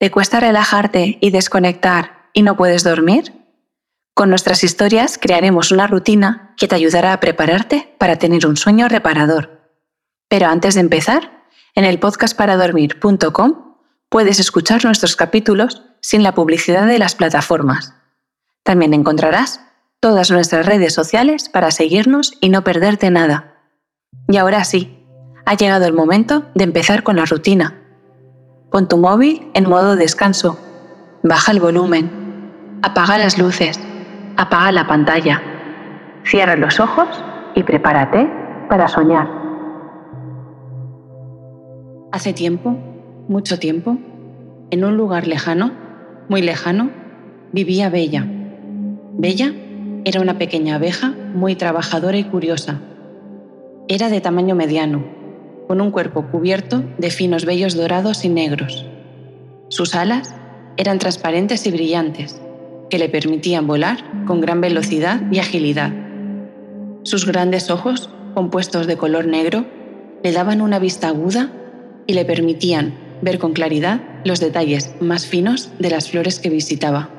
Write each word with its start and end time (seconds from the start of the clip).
¿Te 0.00 0.10
cuesta 0.10 0.40
relajarte 0.40 1.18
y 1.20 1.30
desconectar 1.30 2.30
y 2.32 2.40
no 2.40 2.56
puedes 2.56 2.84
dormir? 2.84 3.34
Con 4.14 4.30
nuestras 4.30 4.64
historias 4.64 5.18
crearemos 5.18 5.72
una 5.72 5.86
rutina 5.86 6.54
que 6.56 6.66
te 6.66 6.74
ayudará 6.74 7.12
a 7.12 7.20
prepararte 7.20 7.94
para 7.98 8.16
tener 8.16 8.46
un 8.46 8.56
sueño 8.56 8.88
reparador. 8.88 9.60
Pero 10.26 10.46
antes 10.46 10.74
de 10.74 10.80
empezar, 10.80 11.44
en 11.74 11.84
el 11.84 11.98
podcastparadormir.com 11.98 13.76
puedes 14.08 14.40
escuchar 14.40 14.86
nuestros 14.86 15.16
capítulos 15.16 15.82
sin 16.00 16.22
la 16.22 16.34
publicidad 16.34 16.86
de 16.86 16.98
las 16.98 17.14
plataformas. 17.14 17.92
También 18.62 18.94
encontrarás 18.94 19.60
todas 20.00 20.30
nuestras 20.30 20.64
redes 20.64 20.94
sociales 20.94 21.50
para 21.50 21.70
seguirnos 21.70 22.38
y 22.40 22.48
no 22.48 22.64
perderte 22.64 23.10
nada. 23.10 23.58
Y 24.28 24.38
ahora 24.38 24.64
sí, 24.64 25.04
ha 25.44 25.56
llegado 25.56 25.84
el 25.84 25.92
momento 25.92 26.46
de 26.54 26.64
empezar 26.64 27.02
con 27.02 27.16
la 27.16 27.26
rutina 27.26 27.79
Pon 28.70 28.86
tu 28.86 28.98
móvil 28.98 29.50
en 29.54 29.68
modo 29.68 29.96
descanso. 29.96 30.56
Baja 31.24 31.50
el 31.50 31.58
volumen. 31.58 32.08
Apaga 32.82 33.18
las 33.18 33.36
luces. 33.36 33.80
Apaga 34.36 34.70
la 34.70 34.86
pantalla. 34.86 35.42
Cierra 36.24 36.54
los 36.54 36.78
ojos 36.78 37.08
y 37.56 37.64
prepárate 37.64 38.30
para 38.68 38.86
soñar. 38.86 39.28
Hace 42.12 42.32
tiempo, 42.32 42.76
mucho 43.26 43.58
tiempo, 43.58 43.98
en 44.70 44.84
un 44.84 44.96
lugar 44.96 45.26
lejano, 45.26 45.72
muy 46.28 46.40
lejano, 46.40 46.90
vivía 47.50 47.90
Bella. 47.90 48.24
Bella 49.14 49.52
era 50.04 50.20
una 50.20 50.38
pequeña 50.38 50.76
abeja 50.76 51.12
muy 51.34 51.56
trabajadora 51.56 52.18
y 52.18 52.24
curiosa. 52.24 52.78
Era 53.88 54.08
de 54.08 54.20
tamaño 54.20 54.54
mediano 54.54 55.19
con 55.70 55.80
un 55.80 55.92
cuerpo 55.92 56.26
cubierto 56.26 56.82
de 56.98 57.10
finos 57.10 57.44
vellos 57.44 57.76
dorados 57.76 58.24
y 58.24 58.28
negros. 58.28 58.84
Sus 59.68 59.94
alas 59.94 60.34
eran 60.76 60.98
transparentes 60.98 61.64
y 61.64 61.70
brillantes, 61.70 62.42
que 62.88 62.98
le 62.98 63.08
permitían 63.08 63.68
volar 63.68 63.98
con 64.26 64.40
gran 64.40 64.60
velocidad 64.60 65.22
y 65.30 65.38
agilidad. 65.38 65.92
Sus 67.04 67.24
grandes 67.24 67.70
ojos, 67.70 68.10
compuestos 68.34 68.88
de 68.88 68.96
color 68.96 69.28
negro, 69.28 69.64
le 70.24 70.32
daban 70.32 70.60
una 70.60 70.80
vista 70.80 71.06
aguda 71.06 71.52
y 72.08 72.14
le 72.14 72.24
permitían 72.24 72.92
ver 73.22 73.38
con 73.38 73.52
claridad 73.52 74.00
los 74.24 74.40
detalles 74.40 74.96
más 74.98 75.24
finos 75.24 75.70
de 75.78 75.90
las 75.90 76.10
flores 76.10 76.40
que 76.40 76.50
visitaba. 76.50 77.10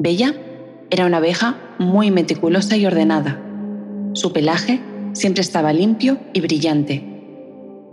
Bella 0.00 0.34
era 0.90 1.06
una 1.06 1.18
abeja 1.18 1.54
muy 1.78 2.10
meticulosa 2.10 2.76
y 2.76 2.86
ordenada. 2.86 3.40
Su 4.14 4.32
pelaje 4.32 4.80
siempre 5.12 5.42
estaba 5.42 5.72
limpio 5.72 6.18
y 6.32 6.40
brillante 6.40 7.15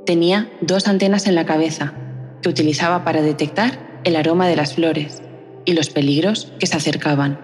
Tenía 0.05 0.49
dos 0.59 0.89
antenas 0.89 1.27
en 1.27 1.35
la 1.35 1.45
cabeza 1.45 1.93
que 2.41 2.49
utilizaba 2.49 3.05
para 3.05 3.21
detectar 3.21 4.01
el 4.03 4.17
aroma 4.17 4.47
de 4.49 4.57
las 4.57 4.73
flores 4.73 5.23
y 5.63 5.73
los 5.73 5.89
peligros 5.89 6.51
que 6.59 6.67
se 6.67 6.75
acercaban. 6.75 7.39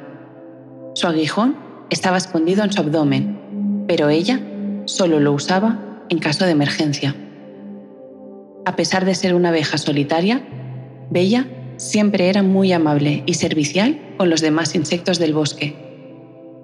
Su 0.94 1.08
aguijón 1.08 1.56
estaba 1.90 2.18
escondido 2.18 2.66
en 2.66 2.74
su 2.74 2.82
abdomen, 2.82 3.86
pero 3.88 4.10
ella 4.10 4.42
solo 4.86 5.22
lo 5.22 5.32
usaba 5.32 6.04
en 6.10 6.20
caso 6.20 6.44
de 6.44 6.52
emergencia. 6.52 7.16
A 8.66 8.76
pesar 8.76 9.06
de 9.06 9.16
ser 9.16 9.36
una 9.36 9.50
abeja 9.50 9.78
solitaria, 9.78 10.46
Bella 11.10 11.48
siempre 11.78 12.28
era 12.28 12.44
muy 12.44 12.74
amable 12.74 13.24
y 13.26 13.36
servicial 13.36 14.02
con 14.18 14.30
los 14.30 14.42
demás 14.42 14.76
insectos 14.76 15.18
del 15.18 15.34
bosque. 15.34 15.78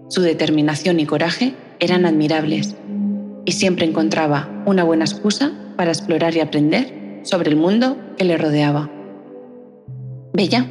Su 0.10 0.22
determinación 0.22 1.00
y 1.00 1.06
coraje 1.06 1.56
eran 1.80 2.06
admirables 2.06 2.76
y 3.46 3.54
siempre 3.54 3.86
encontraba 3.86 4.64
una 4.66 4.84
buena 4.84 5.06
excusa 5.06 5.54
para 5.76 5.92
explorar 5.92 6.36
y 6.36 6.40
aprender 6.40 7.20
sobre 7.24 7.50
el 7.50 7.56
mundo 7.56 7.98
que 8.18 8.26
le 8.26 8.38
rodeaba. 8.38 8.90
Bella 10.34 10.66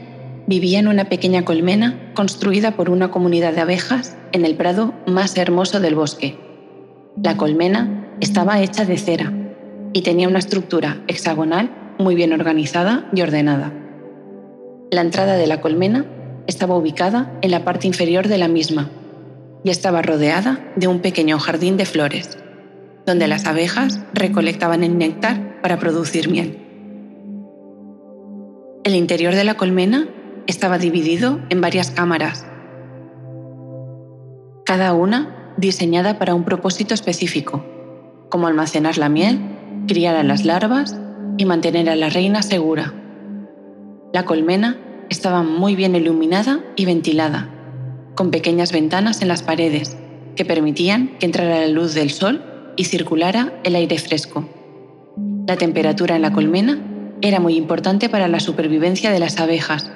vivía 0.47 0.79
en 0.79 0.89
una 0.89 1.09
pequeña 1.09 1.45
colmena 1.45 2.13
construida 2.15 2.73
por 2.73 2.91
una 2.91 3.11
comunidad 3.11 3.55
de 3.55 3.63
abejas 3.63 4.17
en 4.33 4.45
el 4.45 4.57
prado 4.57 4.95
más 5.07 5.37
hermoso 5.37 5.81
del 5.81 5.95
bosque. 5.95 6.39
La 7.23 7.37
colmena 7.37 8.09
estaba 8.21 8.61
hecha 8.61 8.85
de 8.85 8.99
cera 8.99 9.33
y 9.93 10.03
tenía 10.03 10.29
una 10.29 10.39
estructura 10.39 11.03
hexagonal 11.07 11.71
muy 11.99 12.15
bien 12.15 12.33
organizada 12.33 13.09
y 13.15 13.23
ordenada. 13.23 13.73
La 14.91 15.01
entrada 15.01 15.37
de 15.37 15.47
la 15.47 15.61
colmena 15.61 16.05
estaba 16.47 16.77
ubicada 16.77 17.33
en 17.41 17.51
la 17.51 17.65
parte 17.65 17.87
inferior 17.87 18.29
de 18.29 18.39
la 18.39 18.49
misma 18.49 18.91
y 19.63 19.71
estaba 19.71 20.03
rodeada 20.03 20.61
de 20.77 20.89
un 20.89 21.01
pequeño 21.01 21.39
jardín 21.39 21.77
de 21.77 21.87
flores 21.87 22.39
donde 23.07 23.29
las 23.29 23.47
abejas 23.47 24.01
recolectaban 24.15 24.83
el 24.83 24.97
néctar 24.97 25.61
para 25.61 25.79
producir 25.79 26.31
miel. 26.31 26.59
El 28.85 28.95
interior 28.95 29.35
de 29.35 29.45
la 29.45 29.55
colmena 29.55 30.09
estaba 30.47 30.79
dividido 30.79 31.41
en 31.51 31.61
varias 31.61 31.91
cámaras, 31.91 32.47
cada 34.65 34.95
una 34.95 35.55
diseñada 35.57 36.19
para 36.19 36.35
un 36.35 36.45
propósito 36.45 36.95
específico, 36.95 37.65
como 38.31 38.47
almacenar 38.47 38.99
la 38.99 39.09
miel, 39.09 39.41
criar 39.87 40.17
a 40.17 40.23
las 40.23 40.45
larvas 40.45 40.99
y 41.37 41.45
mantener 41.45 41.89
a 41.91 41.97
la 41.97 42.09
reina 42.09 42.43
segura. 42.43 42.93
La 44.13 44.25
colmena 44.25 44.79
estaba 45.11 45.43
muy 45.43 45.77
bien 45.77 45.95
iluminada 45.95 46.61
y 46.77 46.87
ventilada, 46.87 47.51
con 48.15 48.31
pequeñas 48.31 48.73
ventanas 48.73 49.23
en 49.23 49.29
las 49.29 49.43
paredes 49.43 49.97
que 50.37 50.45
permitían 50.45 51.19
que 51.19 51.27
entrara 51.27 51.61
la 51.61 51.69
luz 51.69 51.95
del 51.95 52.11
sol 52.11 52.54
y 52.77 52.85
circulara 52.85 53.53
el 53.65 53.77
aire 53.77 53.99
fresco. 53.99 54.49
La 55.47 55.57
temperatura 55.57 56.17
en 56.17 56.23
la 56.23 56.33
colmena 56.33 56.79
era 57.21 57.41
muy 57.41 57.57
importante 57.57 58.09
para 58.09 58.29
la 58.29 58.41
supervivencia 58.41 59.11
de 59.11 59.19
las 59.19 59.39
abejas, 59.41 59.91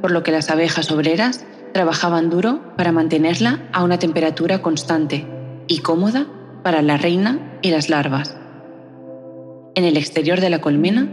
por 0.00 0.10
lo 0.10 0.22
que 0.22 0.32
las 0.32 0.50
abejas 0.50 0.90
obreras 0.90 1.44
trabajaban 1.72 2.30
duro 2.30 2.60
para 2.76 2.92
mantenerla 2.92 3.68
a 3.72 3.82
una 3.82 3.98
temperatura 3.98 4.62
constante 4.62 5.26
y 5.66 5.78
cómoda 5.78 6.26
para 6.62 6.82
la 6.82 6.96
reina 6.96 7.58
y 7.62 7.70
las 7.70 7.88
larvas. 7.88 8.36
En 9.74 9.84
el 9.84 9.96
exterior 9.96 10.40
de 10.40 10.50
la 10.50 10.60
colmena 10.60 11.08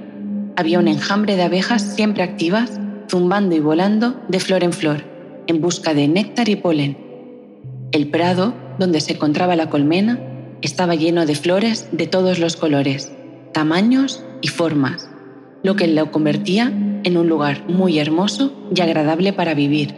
había 0.56 0.80
un 0.80 0.88
enjambre 0.88 1.36
de 1.36 1.44
abejas 1.44 1.82
siempre 1.82 2.24
activas, 2.24 2.80
zumbando 3.10 3.56
y 3.56 3.60
volando 3.60 4.22
de 4.28 4.40
flor 4.40 4.64
en 4.64 4.74
flor, 4.74 5.04
en 5.48 5.62
busca 5.62 5.94
de 5.94 6.08
néctar 6.08 6.48
y 6.48 6.56
polen. 6.56 6.98
El 7.92 8.10
prado, 8.10 8.54
donde 8.78 9.02
se 9.02 9.14
encontraba 9.14 9.56
la 9.56 9.70
colmena, 9.70 10.20
estaba 10.62 10.96
lleno 10.96 11.26
de 11.26 11.36
flores 11.36 11.90
de 11.92 12.08
todos 12.08 12.40
los 12.40 12.56
colores, 12.56 13.12
tamaños 13.54 14.24
y 14.42 14.48
formas, 14.48 15.10
lo 15.64 15.76
que 15.76 15.88
lo 15.88 16.12
convertía 16.12 16.72
en 17.04 17.18
un 17.18 17.28
lugar 17.28 17.68
muy 17.68 18.00
hermoso 18.00 18.54
y 18.76 18.82
agradable 18.82 19.34
para 19.34 19.54
vivir. 19.54 19.96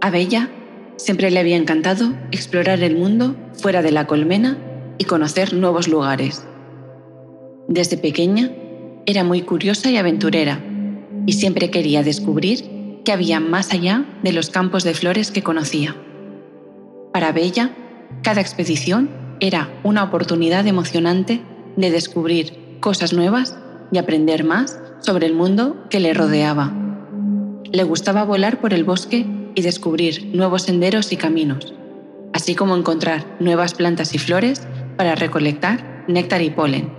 A 0.00 0.10
Bella 0.10 0.50
siempre 0.96 1.30
le 1.30 1.40
había 1.40 1.56
encantado 1.56 2.12
explorar 2.30 2.82
el 2.82 2.96
mundo 2.96 3.36
fuera 3.54 3.82
de 3.82 3.92
la 3.92 4.06
colmena 4.06 4.58
y 4.98 5.04
conocer 5.04 5.54
nuevos 5.54 5.88
lugares. 5.88 6.46
Desde 7.66 7.96
pequeña 7.96 8.50
era 9.06 9.24
muy 9.24 9.42
curiosa 9.42 9.90
y 9.90 9.96
aventurera 9.96 10.60
y 11.26 11.32
siempre 11.32 11.70
quería 11.70 12.02
descubrir 12.02 13.00
qué 13.04 13.12
había 13.12 13.40
más 13.40 13.72
allá 13.72 14.04
de 14.22 14.32
los 14.32 14.50
campos 14.50 14.84
de 14.84 14.94
flores 14.94 15.30
que 15.30 15.42
conocía. 15.42 15.96
Para 17.12 17.32
Bella, 17.32 17.70
cada 18.22 18.40
expedición 18.40 19.10
era 19.40 19.68
una 19.84 20.02
oportunidad 20.04 20.66
emocionante 20.66 21.40
de 21.76 21.90
descubrir 21.90 22.78
cosas 22.80 23.12
nuevas 23.12 23.56
y 23.92 23.98
aprender 23.98 24.44
más 24.44 24.78
sobre 25.00 25.26
el 25.26 25.34
mundo 25.34 25.86
que 25.90 26.00
le 26.00 26.14
rodeaba. 26.14 26.72
Le 27.70 27.84
gustaba 27.84 28.24
volar 28.24 28.60
por 28.60 28.74
el 28.74 28.84
bosque 28.84 29.26
y 29.54 29.62
descubrir 29.62 30.30
nuevos 30.34 30.62
senderos 30.62 31.12
y 31.12 31.16
caminos, 31.16 31.74
así 32.32 32.54
como 32.54 32.76
encontrar 32.76 33.24
nuevas 33.40 33.74
plantas 33.74 34.14
y 34.14 34.18
flores 34.18 34.66
para 34.96 35.14
recolectar 35.14 36.04
néctar 36.08 36.42
y 36.42 36.50
polen. 36.50 36.92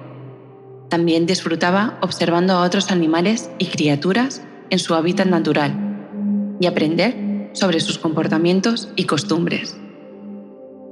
También 0.90 1.26
disfrutaba 1.26 1.97
observando 2.02 2.53
a 2.53 2.64
otros 2.64 2.91
animales 2.91 3.50
y 3.59 3.66
criaturas 3.66 4.41
en 4.70 4.79
su 4.79 4.94
hábitat 4.94 5.28
natural 5.28 6.58
y 6.59 6.67
aprender 6.67 7.52
sobre 7.53 7.79
sus 7.79 7.97
comportamientos 7.97 8.90
y 8.96 9.06
costumbres. 9.06 9.78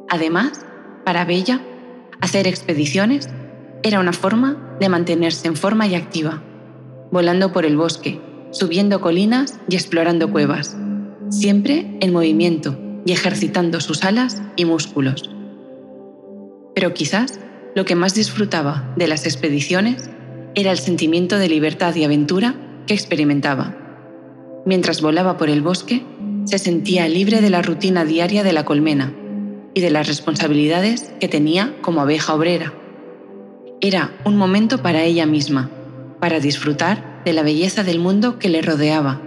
Además, 0.10 0.66
para 1.04 1.26
Bella, 1.26 1.62
hacer 2.22 2.48
expediciones 2.48 3.28
era 3.84 4.00
una 4.00 4.14
forma 4.14 4.78
de 4.80 4.90
mantenerse 4.90 5.48
en 5.48 5.56
forma 5.56 5.86
y 5.88 5.96
activa, 5.96 6.42
volando 7.12 7.52
por 7.52 7.66
el 7.66 7.76
bosque, 7.78 8.22
subiendo 8.52 9.02
colinas 9.02 9.60
y 9.70 9.76
explorando 9.76 10.32
cuevas, 10.32 10.78
siempre 11.30 11.98
en 12.00 12.14
movimiento 12.14 12.80
y 13.06 13.12
ejercitando 13.12 13.82
sus 13.82 14.04
alas 14.04 14.42
y 14.56 14.66
músculos. 14.66 15.30
Pero 16.74 16.94
quizás 16.94 17.40
lo 17.76 17.86
que 17.86 17.96
más 17.96 18.16
disfrutaba 18.16 18.94
de 18.96 19.08
las 19.08 19.26
expediciones 19.26 20.10
era 20.56 20.72
el 20.72 20.78
sentimiento 20.78 21.38
de 21.38 21.50
libertad 21.50 21.94
y 21.96 22.04
aventura 22.06 22.56
que 22.88 22.94
experimentaba. 22.94 23.76
Mientras 24.66 25.02
volaba 25.02 25.38
por 25.38 25.50
el 25.50 25.62
bosque, 25.62 26.04
se 26.46 26.60
sentía 26.60 27.08
libre 27.08 27.42
de 27.42 27.50
la 27.50 27.62
rutina 27.62 28.06
diaria 28.06 28.44
de 28.44 28.54
la 28.54 28.64
colmena 28.64 29.14
de 29.82 29.90
las 29.90 30.08
responsabilidades 30.08 31.14
que 31.20 31.28
tenía 31.28 31.76
como 31.82 32.02
abeja 32.02 32.34
obrera. 32.34 32.74
Era 33.82 34.12
un 34.26 34.38
momento 34.38 34.82
para 34.82 35.04
ella 35.04 35.26
misma, 35.26 35.70
para 36.20 36.40
disfrutar 36.40 37.22
de 37.26 37.34
la 37.34 37.44
belleza 37.44 37.84
del 37.84 38.00
mundo 38.00 38.40
que 38.40 38.50
le 38.50 38.62
rodeaba 38.62 39.22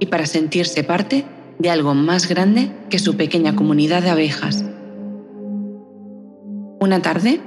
y 0.00 0.06
para 0.06 0.26
sentirse 0.26 0.82
parte 0.82 1.24
de 1.58 1.70
algo 1.70 1.94
más 1.94 2.28
grande 2.28 2.72
que 2.90 2.98
su 2.98 3.16
pequeña 3.16 3.54
comunidad 3.54 4.02
de 4.02 4.10
abejas. 4.10 4.64
Una 6.80 7.00
tarde, 7.00 7.40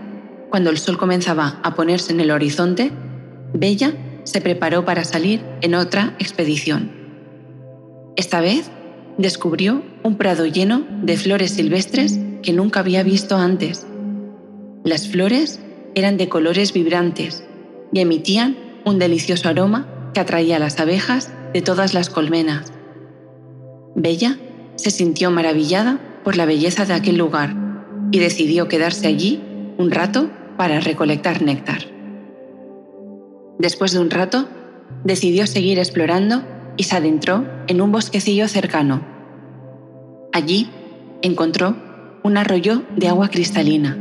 cuando 0.50 0.70
el 0.70 0.78
sol 0.78 0.98
comenzaba 0.98 1.60
a 1.64 1.76
ponerse 1.76 2.14
en 2.14 2.22
el 2.22 2.32
horizonte, 2.32 2.92
Bella 3.54 3.94
se 4.24 4.42
preparó 4.42 4.86
para 4.86 5.04
salir 5.04 5.42
en 5.62 5.76
otra 5.76 6.16
expedición. 6.20 6.92
Esta 8.16 8.42
vez 8.42 8.72
descubrió 9.18 9.84
un 10.04 10.16
prado 10.16 10.46
lleno 10.46 10.86
de 11.04 11.18
flores 11.18 11.52
silvestres 11.52 12.20
que 12.42 12.54
nunca 12.54 12.80
había 12.80 13.04
visto 13.04 13.36
antes. 13.38 13.86
Las 14.84 15.08
flores 15.08 15.60
eran 15.96 16.18
de 16.18 16.30
colores 16.30 16.74
vibrantes 16.74 17.44
y 17.92 18.00
emitían 18.00 18.56
un 18.86 19.00
delicioso 19.00 19.50
aroma 19.50 20.12
que 20.14 20.20
atraía 20.20 20.58
a 20.58 20.60
las 20.60 20.80
abejas 20.80 21.32
de 21.54 21.62
todas 21.62 21.94
las 21.94 22.10
colmenas. 22.10 22.72
Bella 23.96 24.38
se 24.76 24.92
sintió 24.92 25.32
maravillada 25.32 26.00
por 26.24 26.38
la 26.38 26.46
belleza 26.46 26.86
de 26.86 26.94
aquel 26.94 27.18
lugar 27.18 27.56
y 28.12 28.20
decidió 28.20 28.68
quedarse 28.68 29.08
allí 29.08 29.42
un 29.78 29.92
rato 29.92 30.30
para 30.58 30.80
recolectar 30.80 31.42
néctar. 31.42 31.80
Después 33.60 33.92
de 33.92 34.00
un 34.00 34.10
rato, 34.10 34.48
decidió 35.04 35.48
seguir 35.48 35.80
explorando 35.80 36.44
y 36.78 36.84
se 36.84 36.96
adentró 36.96 37.46
en 37.68 37.82
un 37.82 37.92
bosquecillo 37.92 38.48
cercano. 38.48 39.02
Allí 40.32 40.70
encontró 41.22 41.76
un 42.28 42.36
arroyo 42.36 42.84
de 42.98 43.08
agua 43.08 43.30
cristalina 43.30 43.98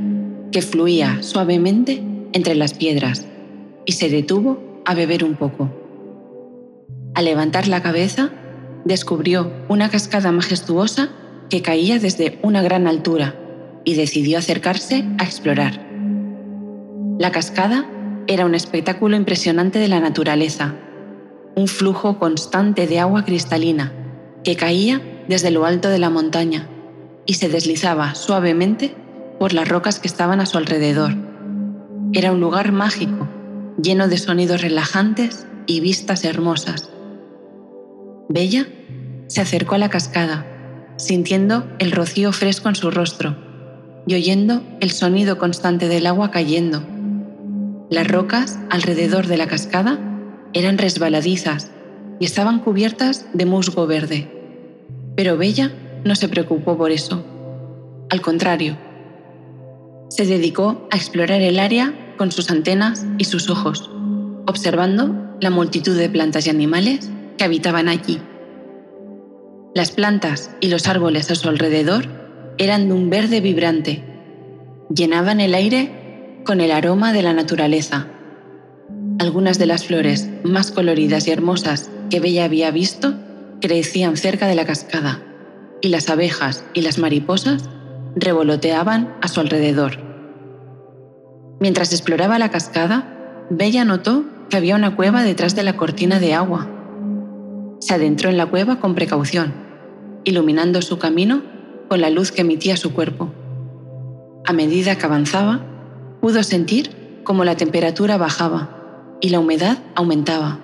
que 0.51 0.61
fluía 0.61 1.23
suavemente 1.23 2.03
entre 2.33 2.57
las 2.57 2.75
piedras 2.75 3.25
y 3.85 3.93
se 3.93 4.09
detuvo 4.09 4.83
a 4.85 4.95
beber 4.95 5.23
un 5.23 5.37
poco. 5.37 5.71
Al 7.15 7.25
levantar 7.25 7.69
la 7.69 7.85
cabeza, 7.85 8.33
descubrió 8.85 9.53
una 9.69 9.91
cascada 9.91 10.33
majestuosa 10.33 11.11
que 11.49 11.63
caía 11.63 12.01
desde 12.01 12.41
una 12.43 12.63
gran 12.63 12.89
altura 12.89 13.37
y 13.85 13.95
decidió 13.95 14.39
acercarse 14.39 15.05
a 15.19 15.25
explorar. 15.25 15.87
La 17.21 17.31
cascada 17.31 17.89
era 18.27 18.45
un 18.45 18.57
espectáculo 18.57 19.15
impresionante 19.15 19.79
de 19.79 19.87
la 19.87 20.01
naturaleza, 20.01 20.75
un 21.55 21.69
flujo 21.69 22.19
constante 22.19 22.89
de 22.89 22.99
agua 22.99 23.25
cristalina 23.25 23.93
que 24.43 24.57
caía 24.57 25.01
desde 25.29 25.53
lo 25.53 25.65
alto 25.65 25.91
de 25.91 26.01
la 26.01 26.11
montaña 26.11 26.71
y 27.27 27.35
se 27.35 27.49
deslizaba 27.49 28.15
suavemente 28.15 28.95
por 29.39 29.53
las 29.53 29.69
rocas 29.69 29.99
que 29.99 30.09
estaban 30.09 30.41
a 30.41 30.47
su 30.47 30.59
alrededor. 30.59 31.15
Era 32.13 32.33
un 32.33 32.41
lugar 32.41 32.73
mágico, 32.73 33.29
lleno 33.83 34.09
de 34.09 34.17
sonidos 34.17 34.63
relajantes 34.63 35.47
y 35.67 35.81
vistas 35.81 36.25
hermosas. 36.25 36.89
Bella 38.29 38.67
se 39.27 39.41
acercó 39.41 39.75
a 39.75 39.79
la 39.79 39.91
cascada, 39.91 40.47
sintiendo 40.97 41.69
el 41.79 41.93
rocío 41.93 42.33
fresco 42.33 42.69
en 42.69 42.75
su 42.77 42.91
rostro 42.91 43.37
y 44.07 44.15
oyendo 44.15 44.63
el 44.81 44.93
sonido 44.93 45.37
constante 45.37 45.89
del 45.89 46.07
agua 46.07 46.31
cayendo. 46.31 46.83
Las 47.91 48.09
rocas 48.09 48.59
alrededor 48.71 49.27
de 49.27 49.37
la 49.37 49.47
cascada 49.47 49.99
eran 50.53 50.79
resbaladizas 50.79 51.71
y 52.19 52.25
estaban 52.25 52.61
cubiertas 52.61 53.27
de 53.35 53.47
musgo 53.47 53.87
verde. 53.87 54.33
Pero 55.17 55.37
Bella 55.37 55.73
no 56.07 56.15
se 56.15 56.29
preocupó 56.29 56.79
por 56.79 56.93
eso. 56.93 57.23
Al 58.09 58.21
contrario, 58.21 58.79
se 60.09 60.25
dedicó 60.25 60.89
a 60.91 60.97
explorar 60.97 61.41
el 61.43 61.59
área 61.59 62.15
con 62.17 62.31
sus 62.31 62.51
antenas 62.51 63.05
y 63.19 63.25
sus 63.25 63.51
ojos, 63.51 63.91
observando 64.47 65.37
la 65.41 65.51
multitud 65.51 65.97
de 65.99 66.09
plantas 66.09 66.47
y 66.47 66.51
animales 66.51 67.11
que 67.37 67.45
habitaban 67.45 67.89
allí. 67.89 68.21
Las 69.75 69.91
plantas 69.91 70.51
y 70.61 70.69
los 70.69 70.87
árboles 70.87 71.31
a 71.31 71.35
su 71.35 71.49
alrededor 71.49 72.07
eran 72.57 72.89
de 72.89 72.95
un 72.95 73.11
verde 73.11 73.41
vibrante. 73.41 74.03
Llenaban 74.95 75.41
el 75.41 75.55
aire 75.55 76.41
con 76.47 76.61
el 76.61 76.71
aroma 76.71 77.13
de 77.13 77.23
la 77.23 77.35
naturaleza. 77.35 78.07
Algunas 79.19 79.59
de 79.59 79.67
las 79.67 79.85
flores 79.85 80.31
más 80.45 80.71
coloridas 80.71 81.27
y 81.27 81.33
hermosas 81.33 81.91
que 82.09 82.21
Bella 82.21 82.45
había 82.45 82.71
visto 82.71 83.15
crecían 83.61 84.17
cerca 84.17 84.47
de 84.47 84.55
la 84.55 84.65
cascada 84.65 85.26
y 85.81 85.89
las 85.89 86.09
abejas 86.11 86.65
y 86.75 86.83
las 86.83 86.99
mariposas 86.99 87.69
revoloteaban 88.15 89.15
a 89.21 89.29
su 89.29 89.41
alrededor. 89.41 89.99
Mientras 91.61 91.93
exploraba 91.93 92.39
la 92.39 92.51
cascada, 92.51 93.47
Bella 93.51 93.85
notó 93.85 94.25
que 94.49 94.57
había 94.57 94.77
una 94.77 94.97
cueva 94.97 95.23
detrás 95.23 95.55
de 95.55 95.63
la 95.63 95.77
cortina 95.77 96.19
de 96.19 96.35
agua. 96.35 96.69
Se 97.81 97.95
adentró 97.95 98.31
en 98.31 98.37
la 98.37 98.47
cueva 98.47 98.81
con 98.81 98.95
precaución, 98.95 99.55
iluminando 100.25 100.83
su 100.83 100.99
camino 100.99 101.43
con 101.89 102.01
la 102.01 102.11
luz 102.11 102.33
que 102.33 102.43
emitía 102.43 102.77
su 102.77 102.93
cuerpo. 102.93 103.33
A 104.45 104.53
medida 104.53 104.97
que 104.97 105.07
avanzaba, 105.07 105.61
pudo 106.21 106.43
sentir 106.43 107.23
cómo 107.25 107.45
la 107.45 107.57
temperatura 107.57 108.17
bajaba 108.17 109.19
y 109.21 109.31
la 109.31 109.41
humedad 109.41 109.79
aumentaba. 109.95 110.61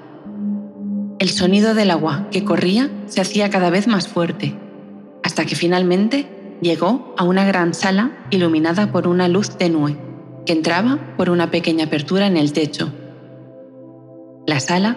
El 1.19 1.31
sonido 1.31 1.75
del 1.75 1.91
agua 1.91 2.29
que 2.31 2.45
corría 2.45 2.91
se 3.07 3.21
hacía 3.21 3.51
cada 3.51 3.71
vez 3.71 3.87
más 3.87 4.09
fuerte, 4.09 4.57
hasta 5.23 5.45
que 5.45 5.57
finalmente 5.57 6.27
llegó 6.61 7.15
a 7.17 7.25
una 7.25 7.45
gran 7.45 7.75
sala 7.75 8.13
iluminada 8.31 8.93
por 8.93 9.09
una 9.09 9.29
luz 9.29 9.57
tenue 9.57 9.97
que 10.47 10.53
entraba 10.53 10.99
por 11.17 11.31
una 11.31 11.51
pequeña 11.51 11.87
apertura 11.87 12.27
en 12.27 12.37
el 12.37 12.53
techo. 12.53 12.93
La 14.47 14.61
sala 14.61 14.97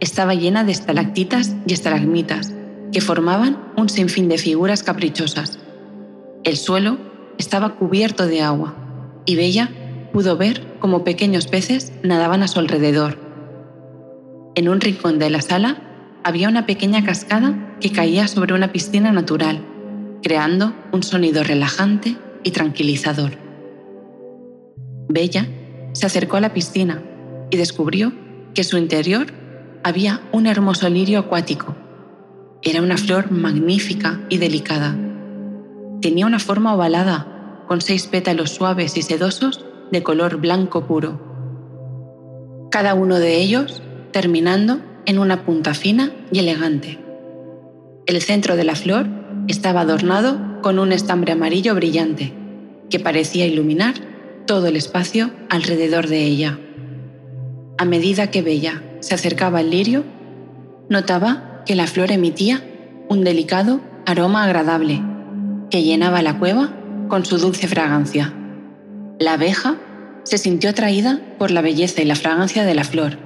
estaba 0.00 0.34
llena 0.34 0.64
de 0.64 0.72
estalactitas 0.72 1.54
y 1.66 1.72
estalagmitas 1.72 2.52
que 2.92 3.00
formaban 3.00 3.58
un 3.76 3.88
sinfín 3.88 4.28
de 4.28 4.38
figuras 4.38 4.82
caprichosas. 4.82 5.58
El 6.44 6.56
suelo 6.56 6.98
estaba 7.38 7.76
cubierto 7.76 8.26
de 8.26 8.42
agua 8.42 8.74
y 9.24 9.36
Bella 9.36 9.70
pudo 10.12 10.36
ver 10.36 10.76
cómo 10.78 11.02
pequeños 11.02 11.48
peces 11.48 11.92
nadaban 12.02 12.42
a 12.42 12.48
su 12.48 12.60
alrededor 12.60 13.24
en 14.54 14.68
un 14.68 14.80
rincón 14.80 15.18
de 15.18 15.30
la 15.30 15.40
sala 15.40 15.78
había 16.22 16.48
una 16.48 16.64
pequeña 16.64 17.04
cascada 17.04 17.73
caía 17.90 18.28
sobre 18.28 18.54
una 18.54 18.72
piscina 18.72 19.12
natural, 19.12 19.60
creando 20.22 20.74
un 20.92 21.02
sonido 21.02 21.42
relajante 21.42 22.16
y 22.42 22.50
tranquilizador. 22.50 23.32
Bella 25.08 25.46
se 25.92 26.06
acercó 26.06 26.36
a 26.36 26.40
la 26.40 26.54
piscina 26.54 27.02
y 27.50 27.56
descubrió 27.56 28.12
que 28.54 28.64
su 28.64 28.78
interior 28.78 29.26
había 29.82 30.22
un 30.32 30.46
hermoso 30.46 30.88
lirio 30.88 31.18
acuático. 31.18 31.76
Era 32.62 32.80
una 32.80 32.96
flor 32.96 33.30
magnífica 33.30 34.20
y 34.30 34.38
delicada. 34.38 34.96
Tenía 36.00 36.26
una 36.26 36.38
forma 36.38 36.74
ovalada, 36.74 37.62
con 37.68 37.80
seis 37.80 38.06
pétalos 38.06 38.50
suaves 38.50 38.96
y 38.96 39.02
sedosos 39.02 39.64
de 39.92 40.02
color 40.02 40.38
blanco 40.38 40.86
puro. 40.86 41.20
Cada 42.70 42.94
uno 42.94 43.18
de 43.18 43.36
ellos 43.36 43.82
terminando 44.10 44.80
en 45.06 45.18
una 45.18 45.44
punta 45.44 45.74
fina 45.74 46.12
y 46.32 46.38
elegante. 46.38 47.03
El 48.06 48.20
centro 48.20 48.56
de 48.56 48.64
la 48.64 48.74
flor 48.74 49.08
estaba 49.48 49.80
adornado 49.80 50.60
con 50.60 50.78
un 50.78 50.92
estambre 50.92 51.32
amarillo 51.32 51.74
brillante 51.74 52.34
que 52.90 53.00
parecía 53.00 53.46
iluminar 53.46 53.94
todo 54.46 54.66
el 54.66 54.76
espacio 54.76 55.30
alrededor 55.48 56.08
de 56.08 56.22
ella. 56.22 56.58
A 57.78 57.86
medida 57.86 58.30
que 58.30 58.42
Bella 58.42 58.82
se 59.00 59.14
acercaba 59.14 59.60
al 59.60 59.70
lirio, 59.70 60.04
notaba 60.90 61.62
que 61.64 61.74
la 61.74 61.86
flor 61.86 62.12
emitía 62.12 62.62
un 63.08 63.24
delicado 63.24 63.80
aroma 64.04 64.44
agradable 64.44 65.00
que 65.70 65.82
llenaba 65.82 66.20
la 66.20 66.38
cueva 66.38 66.74
con 67.08 67.24
su 67.24 67.38
dulce 67.38 67.68
fragancia. 67.68 68.34
La 69.18 69.34
abeja 69.34 69.76
se 70.24 70.36
sintió 70.36 70.70
atraída 70.70 71.20
por 71.38 71.50
la 71.50 71.62
belleza 71.62 72.02
y 72.02 72.04
la 72.04 72.16
fragancia 72.16 72.64
de 72.64 72.74
la 72.74 72.84
flor 72.84 73.18